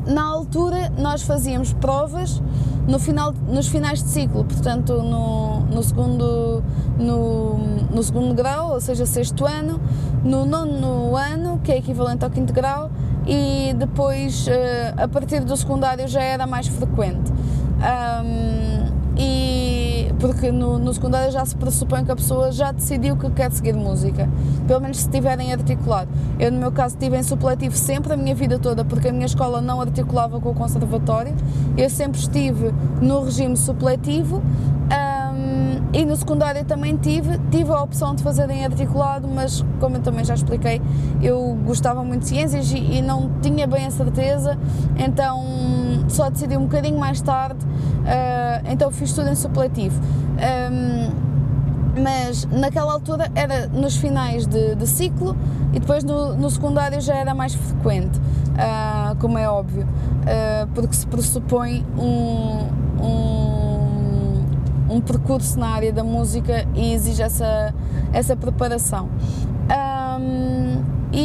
[0.09, 2.41] na altura nós fazíamos provas
[2.87, 6.63] no final, nos finais de ciclo, portanto no, no, segundo,
[6.97, 7.57] no,
[7.93, 9.79] no segundo grau, ou seja, sexto ano,
[10.23, 12.89] no nono ano, que é equivalente ao quinto grau,
[13.27, 17.31] e depois uh, a partir do secundário já era mais frequente.
[17.79, 19.88] Um, e
[20.19, 23.73] porque no, no, secundário já se pressupõe que a pessoa já decidiu que quer seguir
[23.73, 24.29] música,
[24.67, 26.09] pelo menos se estiverem articulado.
[26.37, 29.25] Eu, no meu caso, estive em supletivo sempre a minha vida toda, porque a minha
[29.25, 31.33] escola não articulava com o conservatório,
[31.77, 34.41] eu sempre estive no regime supletivo.
[34.89, 35.29] Um,
[35.93, 40.01] e no secundário também tive, tive a opção de fazer em articulado, mas como eu
[40.01, 40.81] também já expliquei,
[41.21, 44.57] eu gostava muito de ciências e, e não tinha bem a certeza,
[44.97, 45.43] então
[46.09, 49.99] só decidi um bocadinho mais tarde, uh, então fiz tudo em supletivo.
[50.39, 51.29] Um,
[52.01, 55.35] mas naquela altura era nos finais de, de ciclo
[55.73, 60.95] e depois no, no, secundário já era mais frequente, uh, como é óbvio, uh, porque
[60.95, 67.73] se pressupõe um, um, um, percurso na área da música e exige essa,
[68.13, 69.09] essa preparação.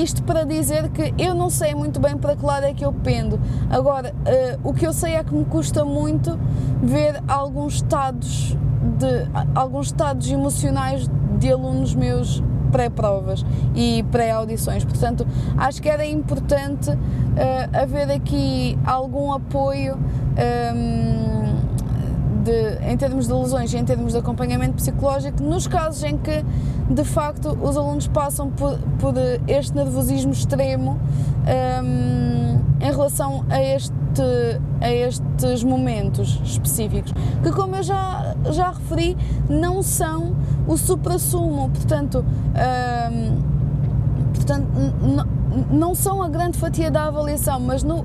[0.02, 2.92] Isto para dizer que eu não sei muito bem para que lado é que eu
[2.92, 3.38] pendo.
[3.70, 6.38] Agora, uh, o que eu sei é que me custa muito
[6.82, 8.56] ver alguns estados
[8.98, 14.84] de alguns estados emocionais de alunos meus pré-provas e pré-audições.
[14.84, 15.24] Portanto,
[15.56, 16.96] acho que era importante uh,
[17.72, 19.96] haver aqui algum apoio.
[20.74, 21.44] Um,
[22.44, 26.44] de, em termos de lesões em termos de acompanhamento psicológico, nos casos em que
[26.90, 29.14] de facto os alunos passam por, por
[29.48, 30.98] este nervosismo extremo
[31.82, 33.92] um, em relação a, este,
[34.80, 39.16] a estes momentos específicos, que como eu já, já referi,
[39.48, 42.24] não são o supra-sumo, portanto,
[43.12, 44.68] um, portanto
[45.70, 48.04] não são a grande fatia da avaliação, mas no,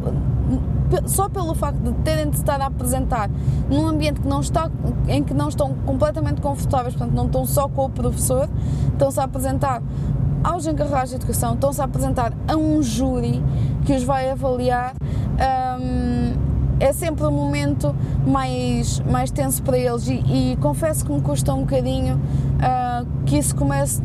[1.06, 3.30] só pelo facto de terem de estar a apresentar
[3.70, 4.70] num ambiente que não está,
[5.08, 8.50] em que não estão completamente confortáveis, portanto não estão só com o professor,
[8.92, 9.82] estão-se a apresentar
[10.44, 13.44] aos encarregados de educação, estão-se a apresentar a um júri
[13.86, 14.94] que os vai avaliar.
[15.82, 16.50] Um,
[16.80, 17.94] é sempre um momento
[18.26, 20.14] mais, mais tenso para eles e,
[20.54, 24.02] e confesso que me custa um bocadinho uh, que isso comece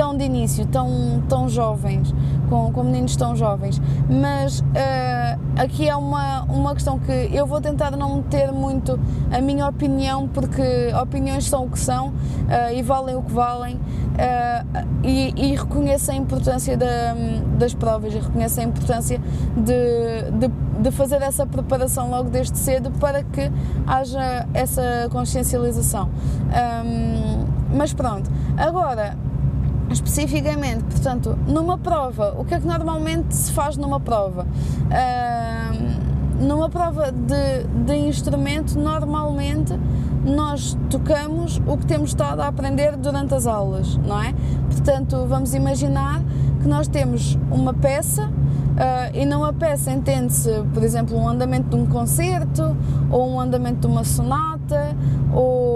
[0.00, 2.14] tão de início, tão, tão jovens,
[2.48, 3.78] com, com meninos tão jovens.
[4.08, 8.98] Mas uh, aqui é uma, uma questão que eu vou tentar não meter muito
[9.30, 10.62] a minha opinião, porque
[11.02, 13.76] opiniões são o que são uh, e valem o que valem.
[13.76, 17.14] Uh, e, e reconheço a importância da,
[17.58, 19.20] das provas e reconheço a importância
[19.54, 20.48] de, de,
[20.80, 23.52] de, fazer essa preparação logo desde cedo para que
[23.86, 26.08] haja essa consciencialização.
[26.08, 29.16] Um, mas pronto, agora
[29.90, 34.46] especificamente, portanto, numa prova, o que é que normalmente se faz numa prova?
[34.86, 36.10] Uh,
[36.44, 39.78] numa prova de, de instrumento, normalmente
[40.24, 44.34] nós tocamos o que temos estado a aprender durante as aulas, não é?
[44.70, 46.22] Portanto, vamos imaginar
[46.60, 51.76] que nós temos uma peça uh, e numa peça entende-se, por exemplo, um andamento de
[51.76, 52.76] um concerto
[53.10, 54.96] ou um andamento de uma sonata
[55.32, 55.69] ou,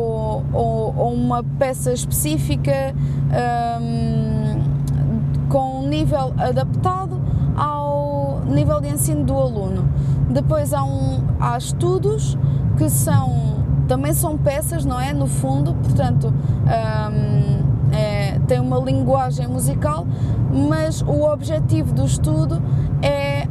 [0.53, 2.95] ou, ou uma peça específica
[3.81, 7.21] um, com um nível adaptado
[7.57, 9.89] ao nível de ensino do aluno.
[10.31, 12.37] Depois há, um, há estudos
[12.77, 13.45] que são
[13.87, 15.13] também são peças, não é?
[15.13, 20.07] No fundo, portanto, um, é, tem uma linguagem musical,
[20.71, 22.63] mas o objetivo do estudo
[23.03, 23.47] é,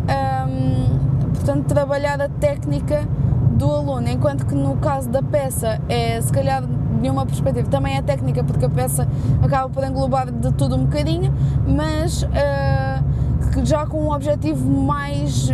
[0.47, 3.07] um, portanto, trabalhar a técnica
[3.53, 6.63] do aluno, enquanto que no caso da peça é se calhar
[7.01, 9.07] de uma perspectiva também é técnica porque a peça
[9.41, 11.33] acaba por englobar de tudo um bocadinho,
[11.67, 15.53] mas uh, já com um objetivo mais uh,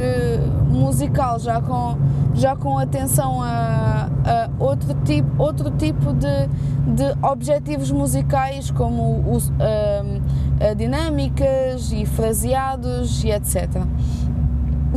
[0.69, 1.97] musical, já com,
[2.35, 6.47] já com atenção a, a, outro tipo, outro tipo de,
[6.95, 13.81] de objetivos musicais como os, uh, dinâmicas e fraseados e etc.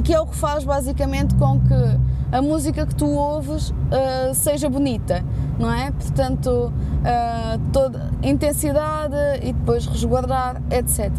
[0.05, 1.99] Que é o que faz basicamente com que
[2.33, 5.23] a música que tu ouves uh, seja bonita,
[5.59, 5.93] não é?
[5.93, 11.11] Portanto, uh, toda intensidade e depois resguardar, etc.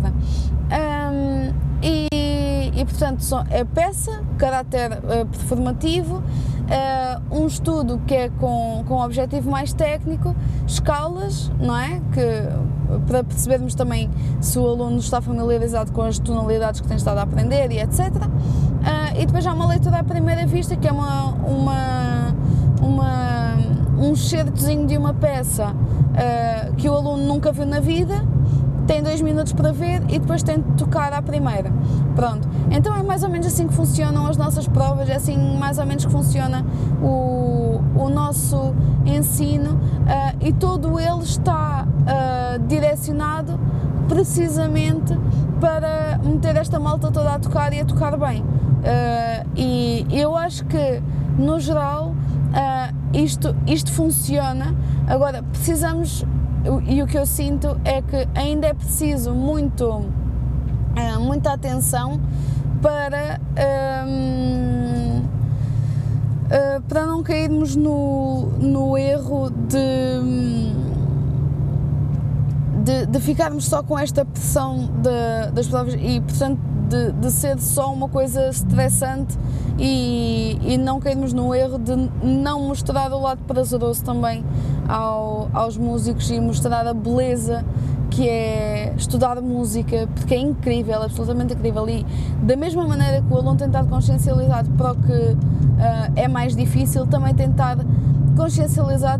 [0.71, 2.07] Um, e,
[2.75, 6.23] e, portanto, é peça, caráter uh, performativo,
[6.63, 10.35] uh, um estudo que é com, com objetivo mais técnico,
[10.67, 12.01] escalas, não é?
[12.13, 17.17] Que, para percebermos também se o aluno está familiarizado com as tonalidades que tem estado
[17.17, 17.99] a aprender e etc.
[18.15, 22.35] Uh, e depois há uma leitura à primeira vista, que é uma, uma,
[22.81, 23.33] uma
[23.97, 28.25] um certozinho de uma peça uh, que o aluno nunca viu na vida,
[28.85, 31.71] tem dois minutos para ver e depois tem de tocar à primeira.
[32.15, 32.47] Pronto.
[32.71, 35.85] Então é mais ou menos assim que funcionam as nossas provas, é assim mais ou
[35.85, 36.65] menos que funciona
[37.01, 38.73] o, o nosso
[39.05, 43.59] ensino uh, e todo ele está uh, direcionado
[44.07, 45.17] precisamente
[45.59, 48.41] para meter esta malta toda a tocar e a tocar bem.
[48.41, 51.01] Uh, e eu acho que,
[51.37, 52.13] no geral,
[53.13, 54.75] isto, isto funciona.
[55.07, 56.25] Agora, precisamos,
[56.87, 62.19] e o que eu sinto é que ainda é preciso muito, uh, muita atenção
[62.81, 63.39] para.
[64.07, 65.19] Um,
[66.45, 69.79] uh, para não cairmos no, no erro de,
[72.83, 76.59] de, de ficarmos só com esta pressão de, das palavras e, portanto,
[76.89, 79.37] de, de, ser só uma coisa estressante
[79.79, 84.43] e, e não cairmos no erro de não mostrar o lado prazeroso também
[84.87, 87.65] ao, aos músicos e mostrar a beleza
[88.11, 91.89] que é estudar música, porque é incrível, absolutamente incrível.
[91.89, 92.05] E
[92.43, 95.37] da mesma maneira que o aluno tentar consciencializar para o que uh,
[96.15, 97.77] é mais difícil, também tentar
[98.35, 99.19] consciencializar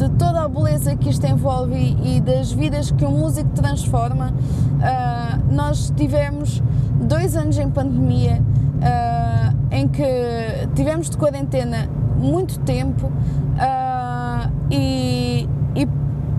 [0.00, 4.32] de toda a beleza que isto envolve e, das vidas que o músico transforma.
[4.32, 6.62] Uh, nós tivemos
[7.02, 10.02] dois anos em pandemia uh, em que
[10.74, 11.86] tivemos de quarentena
[12.16, 15.46] muito tempo uh, e,
[15.76, 15.86] e,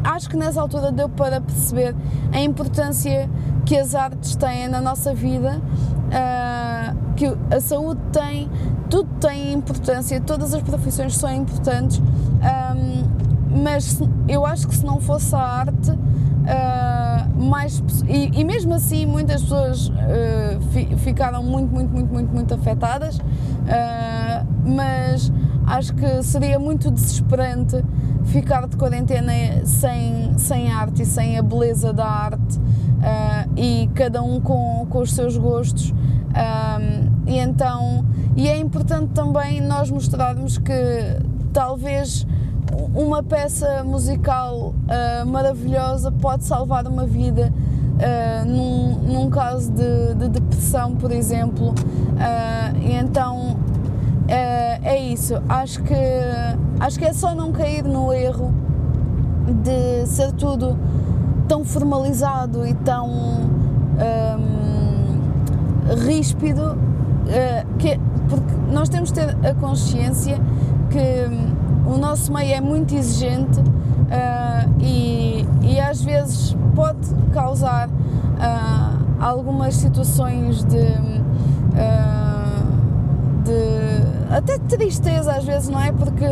[0.05, 1.95] acho que nessa altura deu para perceber
[2.33, 3.29] a importância
[3.63, 5.61] que as artes têm na nossa vida,
[7.15, 8.49] que a saúde tem,
[8.89, 12.90] tudo tem importância, todas as profissões são importantes, um,
[13.55, 15.91] mas eu acho que se não fosse a arte
[16.41, 22.33] uh, mais e, e, mesmo assim muitas pessoas uh, fi, ficaram muito, muito, muito, muito,
[22.33, 25.31] muito afetadas, uh, mas
[25.65, 27.83] acho que seria muito desesperante
[28.25, 29.31] ficar de quarentena
[29.65, 32.59] sem, sem arte e sem a beleza da arte
[33.57, 35.91] e cada um com, com os seus gostos.
[37.25, 40.73] e então, e é importante também nós mostrarmos que
[41.51, 42.27] talvez
[42.93, 50.29] uma peça musical uh, maravilhosa pode salvar uma vida uh, num, num, caso de, de,
[50.29, 51.69] depressão, por exemplo.
[51.69, 53.57] Uh, então
[54.83, 55.41] é isso.
[55.49, 55.93] Acho que,
[56.79, 58.53] acho que é só não cair no erro
[59.61, 60.77] de ser tudo
[61.49, 63.51] tão formalizado e tão um,
[66.05, 66.77] ríspido,
[67.77, 67.99] que,
[68.29, 70.39] porque nós temos de ter a consciência
[70.89, 71.50] que
[71.91, 73.63] o nosso meio é muito exigente uh,
[74.79, 81.13] e, e, às vezes pode causar uh, algumas situações de, uh,
[83.43, 85.91] de, até tristeza às vezes, não é?
[85.91, 86.25] Porque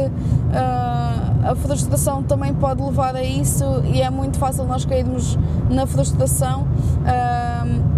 [1.43, 5.37] a frustração também pode levar a isso e é muito fácil nós cairmos
[5.69, 6.65] na frustração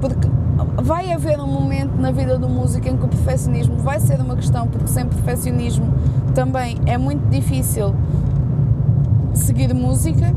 [0.01, 0.27] porque
[0.81, 4.35] vai haver um momento na vida do músico em que o perfeccionismo vai ser uma
[4.35, 5.93] questão, porque sem perfeccionismo
[6.33, 7.95] também é muito difícil
[9.33, 10.33] seguir música,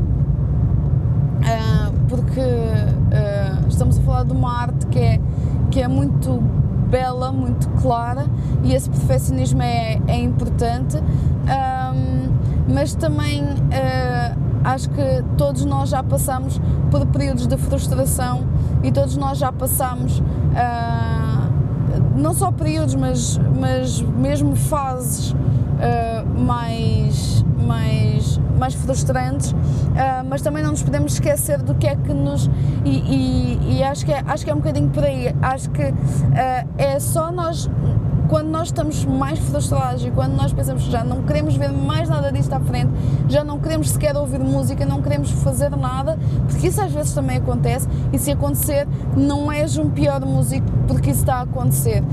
[1.39, 5.19] uh, porque uh, estamos a falar de uma arte que é,
[5.71, 6.41] que é muito
[6.89, 8.25] bela, muito clara
[8.63, 16.03] e esse perfeccionismo é, é importante, um, mas também uh, acho que todos nós já
[16.03, 16.59] passamos
[16.91, 18.43] por períodos de frustração
[18.83, 20.21] e todos nós já passamos
[22.15, 25.35] não só períodos, mas, mas mesmo fases
[25.75, 29.55] uh, mais, mais, mais frustrantes, uh,
[30.27, 32.49] mas também não nos podemos esquecer do que é que nos.
[32.83, 35.35] E, e, e acho, que é, acho que é um bocadinho por aí.
[35.41, 35.93] Acho que uh,
[36.77, 37.69] é só nós
[38.27, 42.09] quando nós estamos mais frustrados e quando nós pensamos que já não queremos ver mais
[42.09, 42.91] nada disto à frente,
[43.27, 46.17] já não queremos sequer ouvir música, não queremos fazer nada,
[46.47, 51.11] porque isso às vezes também acontece e se acontecer, não és um pior músico porque
[51.11, 52.03] isso está a acontecer,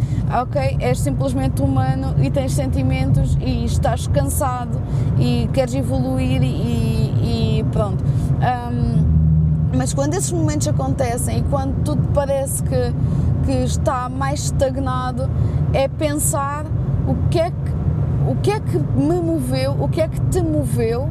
[0.42, 0.76] ok?
[0.80, 4.80] És simplesmente humano e tens sentimentos e estás cansado
[5.18, 8.02] e queres evoluir e, e pronto.
[8.04, 9.12] Um,
[9.76, 12.92] mas quando esses momentos acontecem e quando tudo parece que
[13.42, 15.28] que está mais estagnado
[15.72, 16.64] é pensar
[17.06, 20.40] o que é que, o que, é que me moveu, o que é que te
[20.40, 21.08] moveu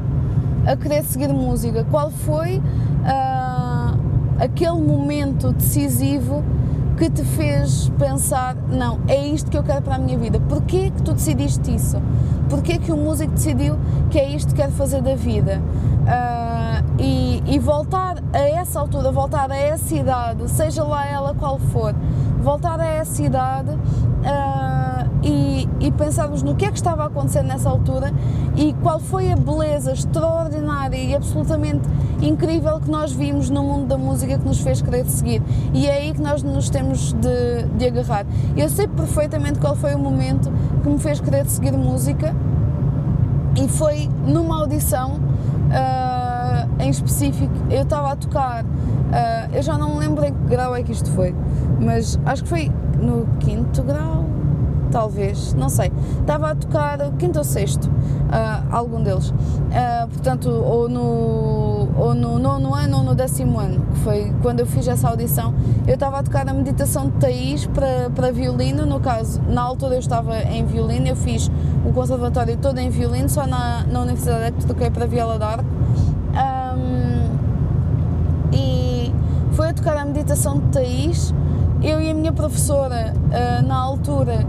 [0.65, 3.97] a querer seguir música, qual foi uh,
[4.39, 6.43] aquele momento decisivo
[7.01, 10.39] que te fez pensar, não, é isto que eu quero para a minha vida.
[10.41, 11.99] Porquê que tu decidiste isso?
[12.47, 13.75] Porquê que o músico decidiu
[14.11, 15.59] que é isto que quer fazer da vida?
[16.01, 21.57] Uh, e, e, voltar a essa altura, voltar a essa idade, seja lá ela qual
[21.57, 21.95] for,
[22.39, 24.60] voltar a essa idade uh,
[25.23, 28.11] e, e pensarmos no que é que estava a acontecer nessa altura
[28.55, 31.87] e qual foi a beleza extraordinária e absolutamente
[32.21, 35.41] incrível que nós vimos no mundo da música que nos fez querer seguir.
[35.73, 38.25] E é aí que nós nos temos de, de agarrar.
[38.55, 40.51] Eu sei perfeitamente qual foi o momento
[40.83, 42.35] que me fez querer seguir música
[43.55, 45.19] e foi numa audição.
[45.71, 48.67] Uh, em específico, eu estava a tocar, uh,
[49.53, 51.33] eu já não me lembro em que grau é que isto foi,
[51.79, 54.25] mas acho que foi no quinto grau,
[54.91, 55.91] talvez, não sei.
[56.19, 59.29] Estava a tocar quinto ou sexto, uh, algum deles.
[59.29, 64.59] Uh, portanto, ou no, ou no nono ano ou no décimo ano, que foi quando
[64.59, 65.53] eu fiz essa audição.
[65.87, 69.95] Eu estava a tocar a meditação de Thaís para, para violino, no caso, na altura
[69.95, 71.49] eu estava em violino, eu fiz
[71.85, 75.65] o conservatório todo em violino, só na, na universidade é que toquei para viola d'arco.
[76.31, 77.31] Um,
[78.53, 79.13] e
[79.53, 81.33] foi a tocar a meditação de Thaís
[81.83, 84.45] eu e a minha professora, uh, na altura,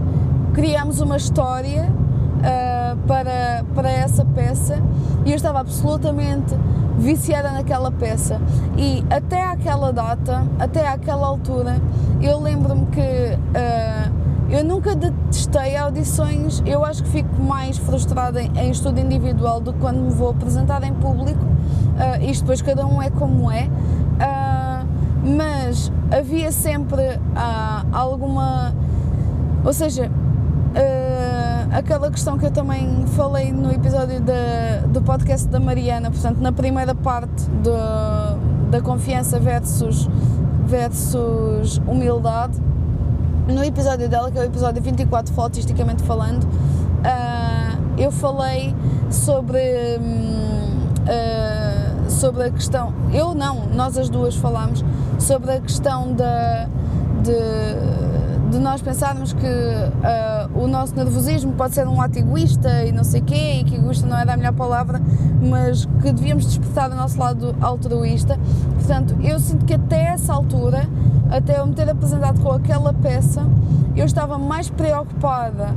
[0.53, 4.79] criámos uma história uh, para, para essa peça
[5.25, 6.55] e eu estava absolutamente
[6.97, 8.39] viciada naquela peça.
[8.77, 11.81] E até aquela data, até aquela altura,
[12.21, 18.51] eu lembro-me que uh, eu nunca detestei audições, eu acho que fico mais frustrada em,
[18.57, 21.43] em estudo individual do que quando me vou apresentar em público.
[21.43, 23.67] Uh, isto depois cada um é como é.
[23.67, 24.87] Uh,
[25.37, 28.73] mas havia sempre uh, alguma.
[29.65, 30.11] Ou seja,
[30.73, 36.39] uh, aquela questão que eu também falei no episódio da, do podcast da Mariana, portanto,
[36.39, 37.49] na primeira parte
[38.69, 40.09] da confiança versus,
[40.65, 42.59] versus humildade,
[43.47, 48.75] no episódio dela, que é o episódio 24, flatisticamente falando, uh, eu falei
[49.09, 49.59] sobre.
[49.99, 50.53] Um,
[52.07, 54.85] sobre a questão, eu não, nós as duas falámos
[55.19, 56.69] sobre a questão da,
[57.21, 57.33] de,
[58.53, 63.03] de nós pensarmos que uh, o nosso nervosismo pode ser um ato egoísta e não
[63.03, 65.01] sei quê, e que egoísta não era a melhor palavra,
[65.41, 68.39] mas que devíamos despertar o nosso lado altruísta.
[68.75, 70.87] Portanto, eu sinto que até essa altura,
[71.31, 73.43] até eu me ter apresentado com aquela peça,
[73.95, 75.69] eu estava mais preocupada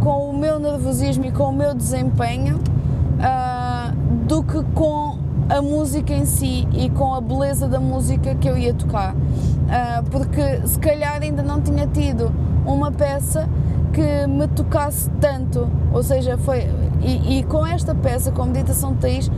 [0.00, 5.18] com o meu nervosismo e com o meu desempenho uh, do que com
[5.48, 9.14] a música em si e com a beleza da música que eu ia tocar.
[9.14, 12.30] Uh, porque se calhar ainda não tinha tido
[12.66, 13.48] uma peça
[13.92, 16.68] que me tocasse tanto, ou seja, foi.
[17.00, 19.30] E, e com esta peça, com a Meditação de Thaís,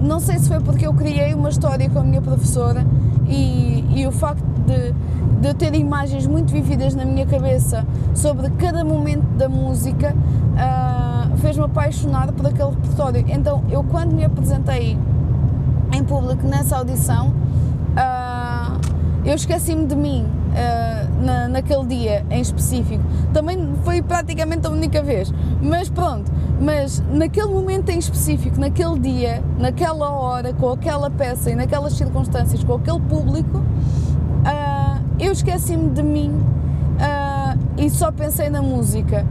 [0.00, 2.84] não sei se foi porque eu criei uma história com a minha professora
[3.28, 4.92] e, e o facto de,
[5.40, 11.36] de eu ter imagens muito vividas na minha cabeça sobre cada momento da música uh,
[11.38, 13.24] fez-me apaixonar por aquele repertório.
[13.28, 14.98] Então, eu quando me apresentei
[15.98, 18.78] em público nessa audição, uh,
[19.24, 23.02] eu esqueci-me de mim uh, na, naquele dia em específico.
[23.32, 26.30] Também foi praticamente a única vez, mas pronto.
[26.60, 32.62] Mas naquele momento em específico, naquele dia, naquela hora, com aquela peça e naquelas circunstâncias,
[32.62, 36.32] com aquele público, uh, eu esqueci-me de mim
[37.76, 39.24] e só pensei na música.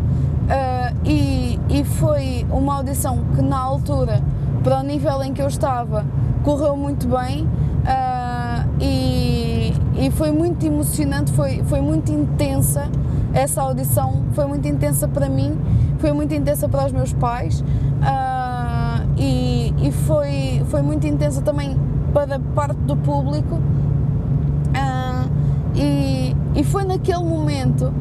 [1.03, 4.21] E, e foi uma audição que na altura,
[4.63, 6.05] para o nível em que eu estava,
[6.47, 12.89] correu muito bem uh, e, e, foi muito emocionante, foi, foi muito intensa
[13.33, 15.57] essa audição, foi muito intensa para mim,
[15.99, 21.77] foi muito intensa para os meus pais uh, e, e, foi, foi muito intensa também
[22.13, 25.29] para parte do público uh,
[25.75, 27.93] e, e foi naquele momento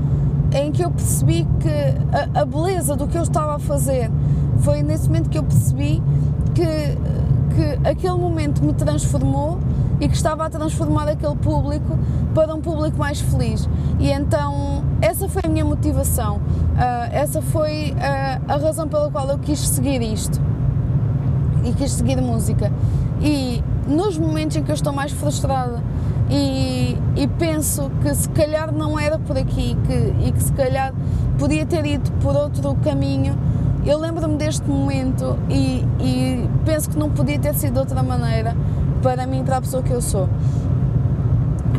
[0.52, 1.68] em que eu percebi que
[2.38, 4.08] a, a beleza do que eu estava a fazer
[4.60, 6.00] foi nesse momento que eu percebi
[6.54, 6.96] que
[7.56, 9.58] que aquele momento me transformou
[9.98, 11.98] e que estava a transformar aquele público
[12.34, 13.66] para um público mais feliz.
[13.98, 16.40] E então essa foi a minha motivação, uh,
[17.10, 20.38] essa foi uh, a razão pela qual eu quis seguir isto
[21.64, 22.70] e quis seguir música.
[23.22, 25.82] E nos momentos em que eu estou mais frustrada
[26.28, 30.92] e, e penso que se calhar não era por aqui que, e que se calhar
[31.38, 33.38] podia ter ido por outro caminho,
[33.86, 38.56] eu lembro-me deste momento e, e, penso que não podia ter sido de outra maneira
[39.02, 40.28] para mim, para a pessoa que eu sou.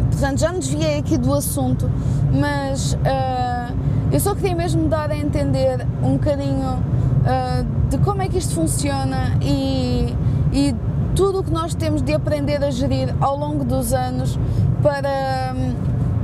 [0.09, 1.91] Portanto, já me desviei aqui do assunto,
[2.31, 3.75] mas uh,
[4.11, 8.55] eu só queria mesmo dar a entender um bocadinho uh, de como é que isto
[8.55, 10.15] funciona e,
[10.53, 10.73] e
[11.13, 14.39] tudo o que nós temos de aprender a gerir ao longo dos anos
[14.81, 15.53] para,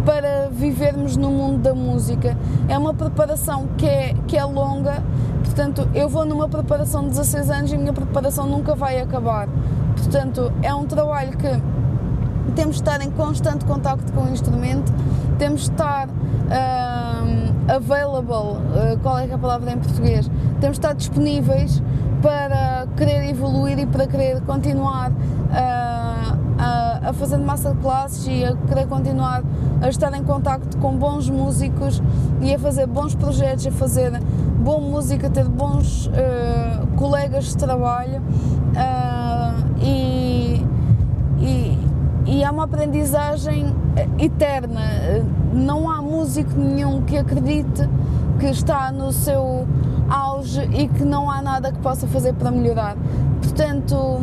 [0.06, 2.38] para vivermos no mundo da música.
[2.70, 5.04] É uma preparação que é, que é longa,
[5.44, 9.48] Portanto, eu vou numa preparação de 16 anos e a minha preparação nunca vai acabar.
[9.96, 11.48] Portanto, é um trabalho que
[12.56, 14.92] temos de estar em constante contacto com o instrumento,
[15.38, 20.30] temos de estar uh, available, uh, qual é, é a palavra em português?
[20.60, 21.82] Temos de estar disponíveis
[22.22, 28.46] para querer evoluir e para querer continuar uh, a, a fazer massa de classes e
[28.46, 29.44] a querer continuar
[29.82, 32.02] a estar em contacto com bons músicos
[32.42, 34.14] e a fazer bons projetos, a fazer
[34.64, 40.66] boa música, ter bons uh, colegas de trabalho uh, e,
[41.42, 41.78] e,
[42.26, 43.76] e há uma aprendizagem
[44.18, 44.80] eterna.
[45.52, 47.90] Não há músico nenhum que acredite
[48.40, 49.68] que está no seu
[50.10, 52.96] auge e que não há nada que possa fazer para melhorar.
[53.42, 54.22] Portanto,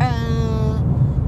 [0.00, 0.78] ah,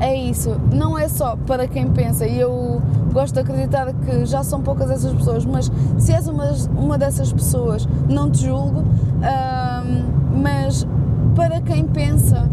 [0.00, 0.58] é isso.
[0.72, 2.80] Não é só para quem pensa, eu
[3.12, 7.32] gosto de acreditar que já são poucas essas pessoas, mas se és uma, uma dessas
[7.32, 8.84] pessoas, não te julgo,
[9.22, 9.82] ah,
[10.34, 10.86] mas
[11.34, 12.48] para quem pensa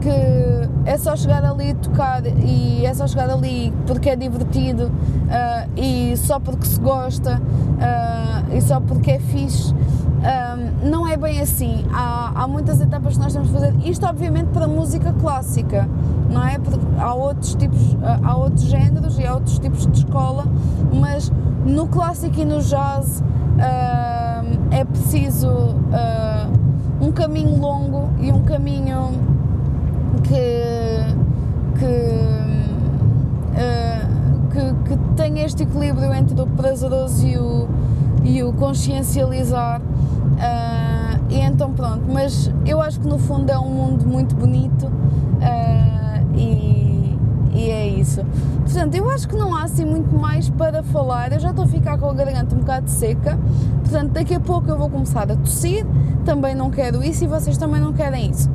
[0.00, 4.84] que é só chegar ali e tocar e é só chegar ali porque é divertido
[4.84, 9.74] uh, e só porque se gosta uh, e só porque é fixe.
[10.16, 11.84] Um, não é bem assim.
[11.92, 13.74] Há, há, muitas etapas que nós temos de fazer.
[13.84, 15.88] Isto, obviamente, para música clássica,
[16.30, 16.58] não é?
[16.58, 20.44] Porque há outros tipos, há outros géneros e há outros tipos de escola,
[20.92, 21.30] mas
[21.64, 29.10] no clássico e no jazz uh, é preciso uh, um caminho longo e um caminho
[30.22, 31.14] que.
[31.78, 31.86] que
[33.52, 34.16] uh,
[34.56, 37.68] que, que tenha este equilíbrio entre o prazeroso e o,
[38.24, 39.82] e o consciencializar
[40.34, 44.86] Uh, e então pronto, mas eu acho que no fundo é um mundo muito bonito
[44.86, 47.18] uh, e,
[47.54, 48.24] e, é isso.
[48.62, 51.32] Portanto, eu acho que não há assim muito mais para falar.
[51.32, 53.38] Eu já estou a ficar com a garganta um bocado seca,
[53.80, 55.86] portanto, daqui a pouco eu vou começar a tossir.
[56.24, 58.50] Também não quero isso e vocês também não querem isso.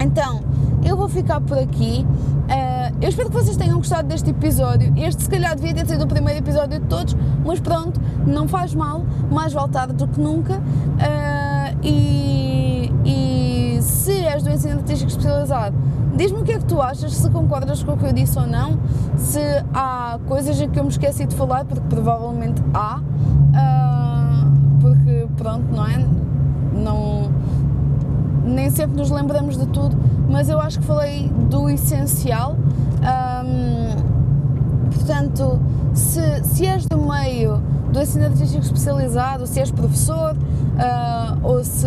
[0.00, 0.42] Então,
[0.84, 2.04] eu vou ficar por aqui.
[2.44, 4.92] Uh, eu espero que vocês tenham gostado deste episódio.
[4.96, 8.74] Este, se calhar, devia ter sido o primeiro episódio de todos, mas pronto, não faz
[8.74, 10.58] mal, mais vale tarde do que nunca.
[10.58, 15.76] Uh, e, e, se és do ensino artístico especializado,
[16.16, 18.46] diz-me o que é que tu achas, se concordas com o que eu disse ou
[18.46, 18.78] não,
[19.16, 19.40] se
[19.72, 25.86] há coisas que eu me esqueci de falar, porque provavelmente há, uh, porque pronto, não
[25.86, 26.06] é?
[26.72, 27.32] Não
[28.44, 29.96] nem sempre nos lembramos de tudo,
[30.34, 32.56] mas eu acho que falei do essencial.
[32.56, 33.94] Um,
[34.90, 35.60] portanto,
[35.94, 37.62] se, se és do meio
[37.92, 41.86] do ensino artístico especializado, se és professor uh, ou se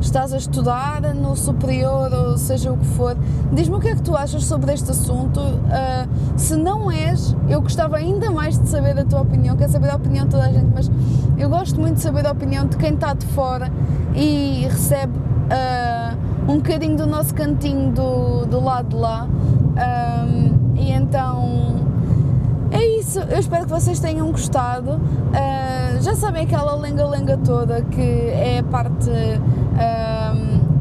[0.00, 3.14] estás a estudar no superior ou seja o que for,
[3.52, 5.38] diz-me o que é que tu achas sobre este assunto.
[5.38, 9.90] Uh, se não és, eu gostava ainda mais de saber a tua opinião, quero saber
[9.90, 10.90] a opinião de toda a gente, mas
[11.36, 13.70] eu gosto muito de saber a opinião de quem está de fora
[14.14, 19.26] e recebe uh, um bocadinho do nosso cantinho do, do lado de lá.
[19.26, 21.80] Um, e então
[22.70, 24.92] é isso, eu espero que vocês tenham gostado.
[24.92, 29.10] Uh, já sabem aquela lenga-lenga toda que é a parte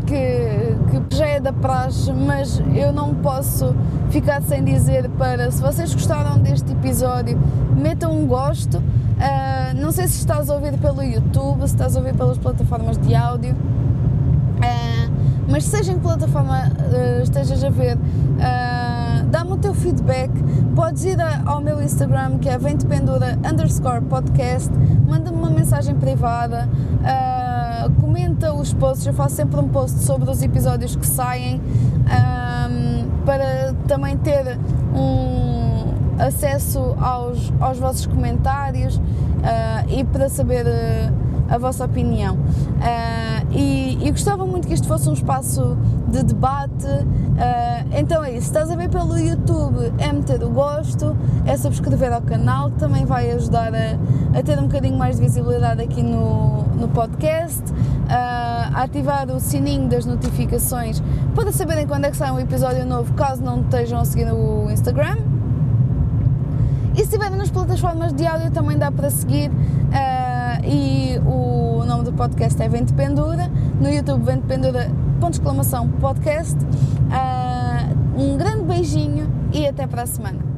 [0.09, 3.75] que, que já é da praxe, mas eu não posso
[4.09, 7.37] ficar sem dizer para se vocês gostaram deste episódio,
[7.77, 8.77] metam um gosto.
[8.77, 12.97] Uh, não sei se estás a ouvir pelo YouTube, se estás a ouvir pelas plataformas
[12.97, 13.51] de áudio.
[13.51, 14.88] Uh,
[15.49, 20.31] mas seja em que plataforma uh, estejas a ver, uh, dá-me o teu feedback.
[20.75, 24.71] Podes ir ao meu Instagram que é ventependura underscore podcast,
[25.07, 26.69] manda-me uma mensagem privada,
[27.01, 29.07] uh, comenta os posts.
[29.07, 31.61] Eu faço sempre um post sobre os episódios que saem
[33.25, 34.57] para também ter
[34.95, 38.99] um acesso aos, aos vossos comentários
[39.87, 40.65] e para saber
[41.47, 42.37] a vossa opinião.
[43.51, 45.77] E, gostava muito que isto fosse um espaço
[46.07, 46.85] de debate.
[46.85, 52.13] Uh, então é isso, estás a ver pelo YouTube, é meter o gosto, é subscrever
[52.13, 56.63] ao canal, também vai ajudar a, a ter um bocadinho mais de visibilidade aqui no,
[56.75, 57.63] no podcast.
[57.71, 61.01] Uh, ativar o sininho das notificações
[61.35, 64.69] para saberem quando é que sai um episódio novo, caso não estejam a seguir no
[64.71, 65.17] Instagram.
[66.93, 69.49] E se estiverem nas plataformas de áudio também dá para seguir.
[69.49, 71.58] Uh, e o
[71.89, 73.49] nome do podcast é Vento Pendura,
[73.81, 76.55] no YouTube Vento Pendura, ponto exclamação, podcast.
[76.55, 80.48] Uh, um grande beijinho e até para a semana.